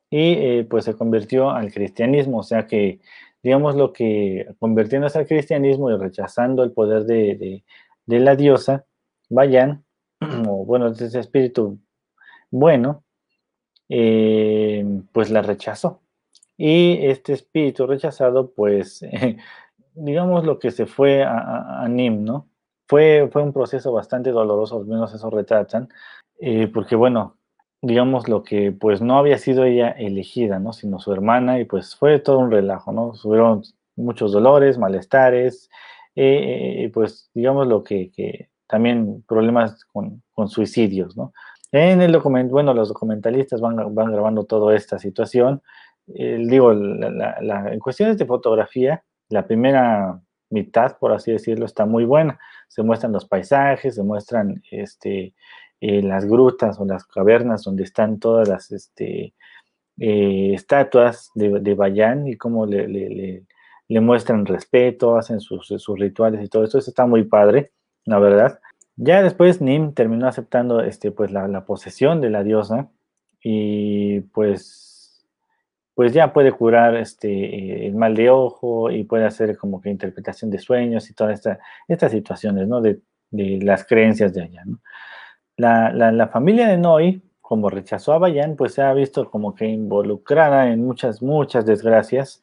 [0.09, 3.01] y pues se convirtió al cristianismo, o sea que
[3.43, 7.63] digamos lo que convirtiéndose al cristianismo y rechazando el poder de
[8.07, 8.87] la diosa,
[9.29, 9.85] vayan,
[10.49, 11.79] o bueno, ese espíritu
[12.51, 13.05] bueno,
[13.89, 16.03] eh, pues la rechazó.
[16.57, 19.05] Y este espíritu rechazado, pues,
[19.95, 22.49] digamos lo que se fue a, Nim, ¿no?
[22.89, 25.89] Fue, fue un proceso bastante doloroso, al menos eso retratan,
[26.39, 27.37] eh, porque bueno,
[27.83, 30.73] digamos lo que pues no había sido ella elegida, ¿no?
[30.73, 33.13] Sino su hermana y pues fue todo un relajo, ¿no?
[33.21, 33.63] Tuvieron
[33.97, 35.71] muchos dolores, malestares,
[36.15, 41.33] eh, pues digamos lo que también problemas con, suicidios, ¿no?
[41.73, 45.63] En el documento, bueno, los documentalistas van, van grabando toda esta situación.
[46.07, 50.21] digo, en cuestiones de fotografía, la primera
[50.51, 52.39] mitad, por así decirlo, está muy buena.
[52.69, 55.35] Se muestran los paisajes, se muestran este,
[55.81, 59.35] eh, las grutas o las cavernas donde están todas las este,
[59.99, 66.45] eh, estatuas de, de Bayán y cómo le, le, muestran respeto, hacen sus, sus, rituales
[66.45, 66.79] y todo eso.
[66.79, 67.73] Eso está muy padre
[68.07, 68.61] la verdad.
[68.97, 72.89] Ya después Nim terminó aceptando este, pues, la, posesión de la diosa
[73.43, 74.86] y pues,
[75.97, 80.51] pues ya puede curar este, el mal de ojo y puede hacer como que interpretación
[80.51, 82.83] de sueños y todas esta, estas situaciones ¿no?
[82.83, 84.63] de, las creencias de allá.
[85.57, 90.71] La, familia de Noi, como rechazó a Bayan, pues se ha visto como que involucrada
[90.71, 92.43] en muchas, muchas desgracias.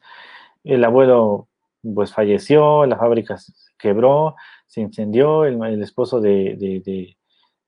[0.64, 1.46] El abuelo
[1.94, 3.36] pues falleció, la fábrica
[3.78, 4.34] quebró,
[4.66, 7.16] se incendió, el, esposo de, de,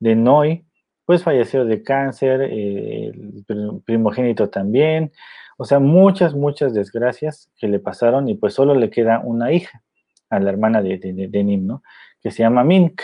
[0.01, 0.67] de, Noy,
[1.07, 5.13] pues falleció de cáncer, eh, el primogénito también,
[5.57, 9.83] o sea, muchas, muchas desgracias que le pasaron y pues solo le queda una hija
[10.29, 11.83] a la hermana de, de, Nim, ¿no?
[12.21, 13.01] Que se llama Mink.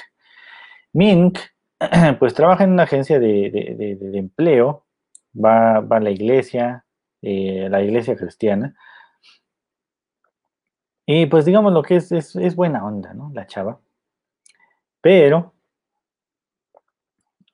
[0.92, 1.38] Mink,
[2.18, 4.84] pues trabaja en una agencia de, empleo,
[5.34, 6.84] va, va, a la iglesia,
[7.22, 8.74] eh, la iglesia cristiana,
[11.06, 13.30] y pues digamos lo que es, es, buena onda, ¿no?
[13.34, 13.80] La chava.
[15.00, 15.52] Pero,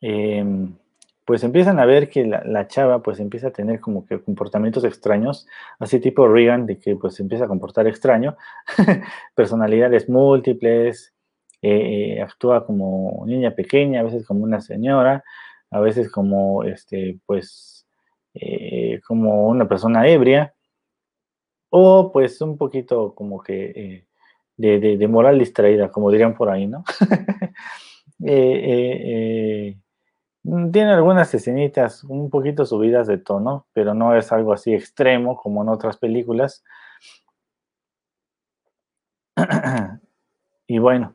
[0.00, 0.74] em,
[1.28, 5.46] pues empiezan a ver que la, chava pues empieza a tener como que comportamientos extraños,
[5.78, 8.36] así tipo Regan, de que pues empieza a comportar extraño,
[9.34, 11.14] personalidades múltiples,
[11.60, 15.24] eh, eh, actúa como niña pequeña, a veces como una señora,
[15.70, 17.86] a veces como, este, pues,
[18.34, 20.54] eh, como una persona ebria,
[21.70, 24.06] o pues un poquito como que
[24.56, 26.84] de, moral distraída, como dirían por ahí, ¿no?
[30.72, 35.62] tiene algunas escenitas un poquito subidas de tono, pero no es algo así extremo como
[35.62, 36.64] en otras películas.
[40.66, 41.14] y bueno,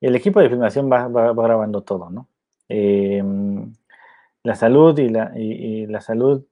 [0.00, 2.28] el equipo de filmación va, grabando todo, ¿no?
[2.68, 3.72] Em,
[4.42, 6.44] la salud y la, la, salud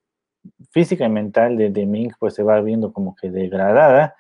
[0.71, 4.15] física y mental de, de, Mink pues se va viendo como que degradada.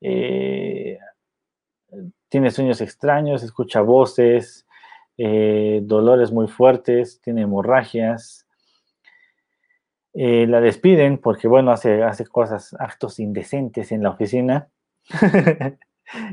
[0.00, 0.98] Eh,
[2.28, 4.63] tiene sueños extraños, escucha voces,
[5.18, 8.46] eh, dolores muy fuertes, tiene hemorragias.
[10.14, 14.68] Eh, la despiden porque, bueno, hace, hace cosas, actos indecentes en la oficina.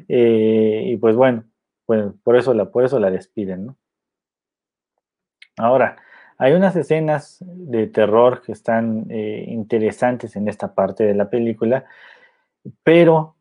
[0.08, 1.46] y pues bueno,
[1.86, 3.76] pues, por, eso la, por eso la despiden.
[5.58, 5.98] Ahora,
[6.38, 11.86] hay unas escenas de terror que están eh, interesantes en esta parte de la película,
[12.82, 13.36] pero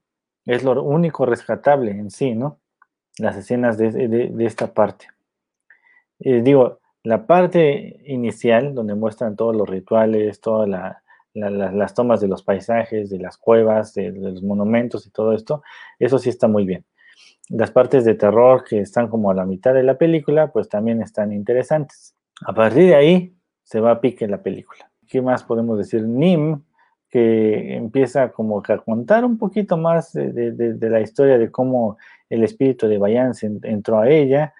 [0.44, 2.58] es lo único rescatable en sí, ¿no?
[3.16, 5.06] Las escenas de, esta parte.
[6.20, 10.68] Eh, digo, la parte inicial, donde muestran todos los rituales, todas
[11.34, 15.62] las tomas de los paisajes, de las cuevas, de, los monumentos y todo esto,
[15.98, 16.84] eso sí está muy bien.
[17.48, 21.02] Las partes de terror que están como a la mitad de la película, pues también
[21.02, 22.14] están interesantes.
[22.46, 24.90] A partir de ahí se va a pique la película.
[25.08, 26.02] ¿Qué más podemos decir?
[26.02, 26.62] Nim,
[27.10, 31.98] que empieza como a contar un poquito más de, la historia de cómo
[32.28, 33.32] el espíritu de Bayan
[33.64, 34.54] entró a ella.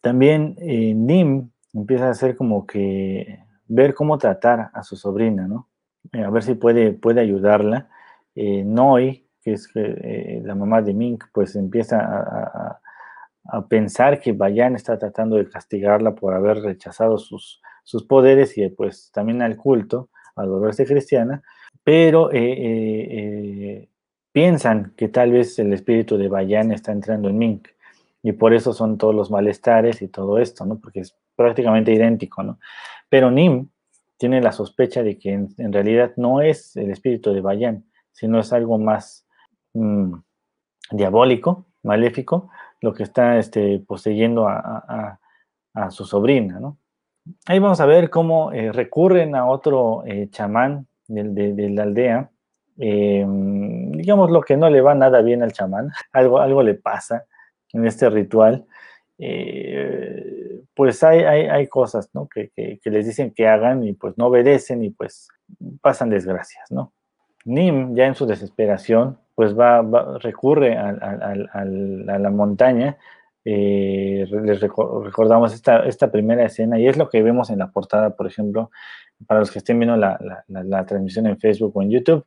[0.00, 5.68] También eh, Nim empieza a hacer como que ver cómo tratar a su sobrina, ¿no?
[6.12, 7.88] Eh, a ver si puede, puede ayudarla.
[8.34, 12.80] Eh, Noi, que es la mamá de Mink, pues empieza a,
[13.70, 19.10] pensar que Bayan está tratando de castigarla por haber rechazado sus, sus poderes y pues
[19.10, 21.42] también al culto, al volverse cristiana,
[21.84, 23.88] pero eh, eh, eh,
[24.32, 27.68] piensan que tal vez el espíritu de Bayan está entrando en Mink
[28.28, 30.78] y por eso son todos los malestares y todo esto, ¿no?
[30.78, 32.58] Porque es prácticamente idéntico, ¿no?
[33.08, 33.70] Pero Nim
[34.18, 38.52] tiene la sospecha de que en, realidad no es el espíritu de Bayan, sino es
[38.52, 39.26] algo más
[39.72, 40.12] mm,
[40.90, 42.50] diabólico, maléfico,
[42.82, 45.18] lo que está este, poseyendo a,
[45.88, 46.76] su sobrina, ¿no?
[47.46, 52.30] Ahí vamos a ver cómo eh, recurren a otro eh, chamán de, la aldea.
[52.76, 57.24] Em, digamos lo que no le va nada bien al chamán, algo, algo le pasa
[57.72, 58.66] en este ritual.
[59.18, 62.28] Eh, pues hay, hay, cosas ¿no?
[62.28, 65.28] que, que, les dicen que hagan y pues no obedecen y pues
[65.80, 66.92] pasan desgracias, ¿no?
[67.44, 69.82] Nim, ya en su desesperación, pues va,
[70.18, 72.98] recurre a, la montaña.
[73.44, 78.10] Eh, les recordamos esta, esta, primera escena y es lo que vemos en la portada,
[78.10, 78.70] por ejemplo,
[79.26, 82.26] para los que estén viendo la, transmisión en Facebook o en YouTube.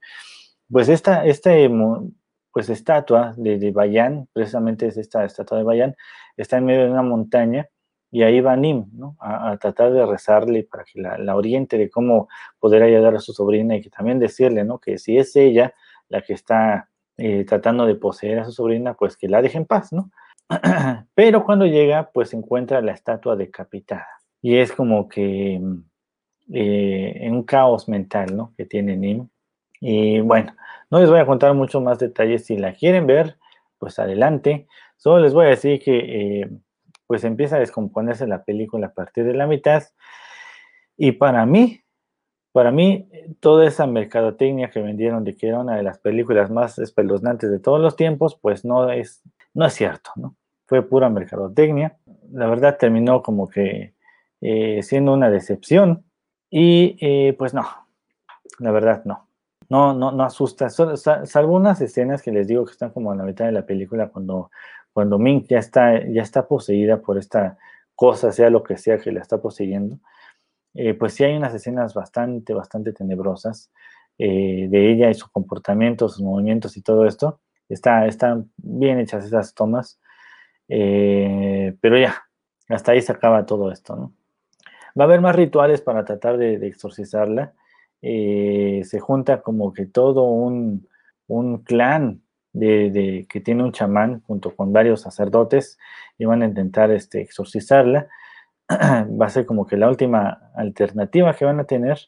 [0.71, 1.69] Pues esta, este,
[2.51, 5.95] pues estatua de, de Bayan, precisamente es esta estatua de Bayan,
[6.37, 7.69] está en medio de una montaña
[8.11, 9.15] y ahí va Nim, ¿no?
[9.19, 12.27] A, tratar de rezarle para que la, oriente de cómo
[12.59, 14.79] poder ayudar a su sobrina y que también decirle, ¿no?
[14.79, 15.73] Que si es ella
[16.09, 19.65] la que está eh, tratando de poseer a su sobrina, pues que la deje en
[19.65, 20.11] paz, ¿no?
[21.15, 24.07] Pero cuando llega, pues encuentra la estatua decapitada.
[24.41, 25.83] Y es como que mm,
[26.53, 28.53] eh, en un caos mental, ¿no?
[28.57, 29.29] Que tiene Nim.
[29.81, 30.55] Y bueno,
[30.89, 32.45] no les voy a contar mucho más detalles.
[32.45, 33.37] Si la quieren ver,
[33.79, 34.67] pues adelante.
[34.95, 36.49] Solo les voy a decir que, eh,
[37.07, 39.83] pues empieza a descomponerse la película a partir de la mitad.
[40.95, 41.81] Y para mí,
[42.51, 43.09] para mí,
[43.39, 47.59] toda esa mercadotecnia que vendieron de que era una de las películas más espeluznantes de
[47.59, 49.23] todos los tiempos, pues no es,
[49.53, 50.35] no es cierto, ¿no?
[50.67, 51.97] Fue pura mercadotecnia.
[52.31, 53.93] La verdad terminó como que
[54.41, 56.05] eh, siendo una decepción
[56.49, 57.65] y eh, pues no,
[58.59, 59.30] la verdad no.
[59.71, 63.23] No, no, no asusta, salvo unas escenas que les digo que están como a la
[63.23, 64.51] mitad de la película cuando,
[64.93, 67.57] cuando Mink ya está, ya está poseída por esta
[67.95, 69.99] cosa, sea lo que sea que la está poseyendo
[70.73, 73.71] eh, pues sí hay unas escenas bastante, bastante tenebrosas
[74.17, 77.41] eh, de ella y su comportamiento, sus movimientos y todo esto.
[77.69, 79.99] Está, están bien hechas esas tomas,
[80.67, 82.23] eh, pero ya,
[82.69, 84.13] hasta ahí se acaba todo esto.
[84.99, 87.53] Va a haber más rituales para tratar de, exorcizarla.
[88.01, 90.87] Se junta como que todo un,
[91.63, 92.21] clan
[92.53, 95.77] de, que tiene un chamán junto con varios sacerdotes
[96.17, 98.07] y van a intentar este, exorcizarla.
[98.69, 101.99] va a ser como que la última alternativa que van a tener,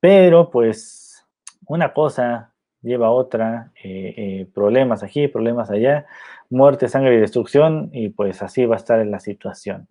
[0.00, 1.24] pero pues
[1.66, 2.52] una cosa
[2.82, 6.06] lleva a otra, eh, eh, problemas aquí, problemas allá,
[6.50, 9.86] muerte, sangre y destrucción, y pues así va a estar la situación.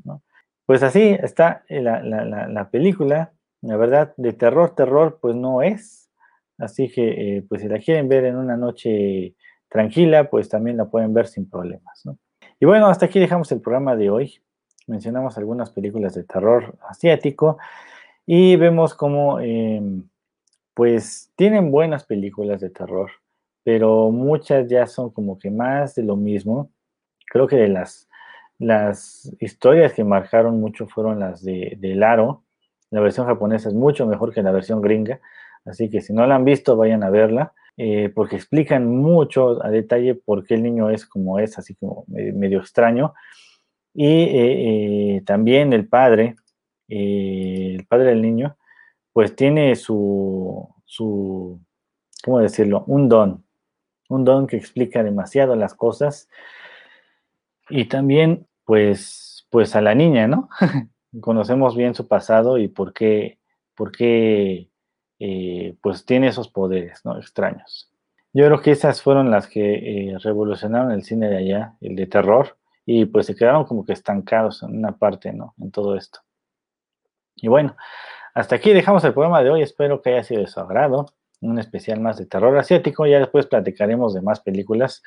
[0.65, 3.31] Pues así está la, la, película,
[3.61, 6.09] la verdad, de terror, terror, pues no es,
[6.57, 9.35] así que eh, pues si la quieren ver en una noche
[9.69, 12.03] tranquila, pues también la pueden ver sin problemas.
[12.59, 14.39] Y bueno, hasta aquí dejamos el programa de hoy.
[14.87, 17.57] Mencionamos algunas películas de terror asiático
[18.25, 20.03] y vemos cómo, em,
[20.73, 23.11] pues, tienen buenas películas de terror,
[23.63, 26.71] pero muchas ya son como que más de lo mismo.
[27.27, 28.09] Creo que de las,
[28.59, 32.43] las historias que marcaron mucho fueron las de, de Laro.
[32.91, 35.19] La versión japonesa es mucho mejor que la versión gringa,
[35.65, 37.53] así que si no la han visto, vayan a verla.
[37.77, 42.03] Eh, porque explican mucho a detalle por qué el niño es como es, así como
[42.07, 43.13] medio extraño.
[43.93, 46.35] Y eh, eh, también el padre,
[46.87, 48.57] el padre del niño,
[49.13, 51.59] pues tiene su, su,
[52.23, 52.83] ¿cómo decirlo?
[52.87, 53.45] Un don,
[54.09, 56.29] un don que explica demasiado las cosas.
[57.69, 60.49] Y también, pues, pues a la niña, ¿no?
[61.19, 63.39] Conocemos bien su pasado y por qué,
[63.75, 64.69] por qué
[65.19, 67.17] eh, pues tiene esos poderes ¿no?
[67.17, 67.91] extraños.
[68.33, 72.07] Yo creo que esas fueron las que eh, revolucionaron el cine de allá, el de
[72.07, 75.53] terror, y pues se quedaron como que estancados en una parte, ¿no?
[75.59, 76.21] En todo esto.
[77.35, 77.75] Y bueno,
[78.33, 81.07] hasta aquí dejamos el programa de hoy, espero que haya sido de su agrado,
[81.41, 85.03] un especial más de terror asiático, ya después platicaremos de más películas.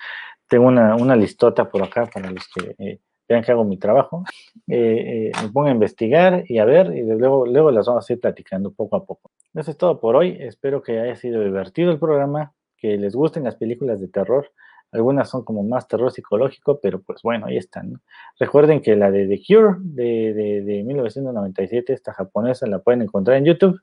[0.49, 4.25] Tengo una, una listota por acá para los que eh, vean que hago mi trabajo,
[4.67, 8.73] me pongo a investigar y a ver, y luego, luego las vamos a ir platicando
[8.73, 9.31] poco a poco.
[9.55, 10.37] Eso es todo por hoy.
[10.41, 14.51] Espero que haya sido divertido el programa, que les gusten las películas de terror.
[14.93, 18.01] Algunas son como más terror psicológico, pero pues bueno, ahí están.
[18.39, 23.45] Recuerden que la de The Cure de, de, 1997, esta japonesa, la pueden encontrar en
[23.45, 23.81] YouTube.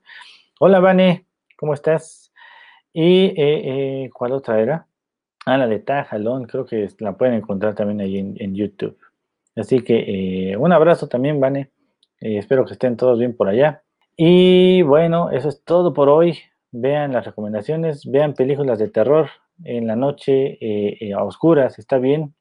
[0.60, 1.26] Hola, Vane,
[1.56, 2.32] ¿cómo estás?
[2.92, 4.86] Y, eh, eh, ¿cuál otra era?
[5.44, 8.96] Ah, la de Tajalón, creo que la pueden encontrar también ahí en, YouTube.
[9.56, 11.70] Así que eh, un abrazo también, Vane.
[12.20, 13.82] espero que estén todos bien por allá.
[14.16, 16.38] Y bueno, eso es todo por hoy.
[16.70, 19.28] Vean las recomendaciones, vean películas de terror
[19.64, 22.34] en la noche eh, eh, a oscuras, está bien.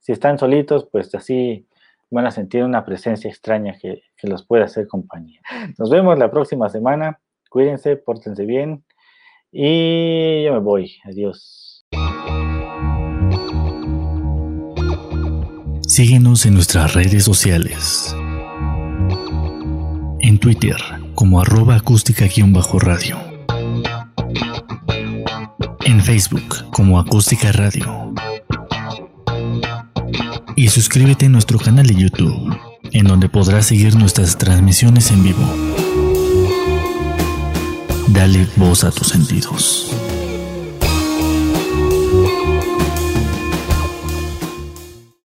[0.00, 1.66] Si están solitos, pues así
[2.10, 5.40] van a sentir una presencia extraña que, que los puede hacer compañía.
[5.78, 7.20] Nos vemos la próxima semana.
[7.50, 8.84] Cuídense, pórtense bien.
[9.50, 10.98] Y yo me voy.
[11.04, 11.63] Adiós.
[15.94, 18.16] Síguenos en nuestras redes sociales.
[20.20, 20.74] En Twitter
[21.14, 23.16] como arroba acústica-radio.
[25.84, 28.12] En Facebook como acústica radio.
[30.56, 32.58] Y suscríbete a nuestro canal de YouTube,
[32.90, 35.48] en donde podrás seguir nuestras transmisiones en vivo.
[38.08, 39.94] Dale voz a tus sentidos.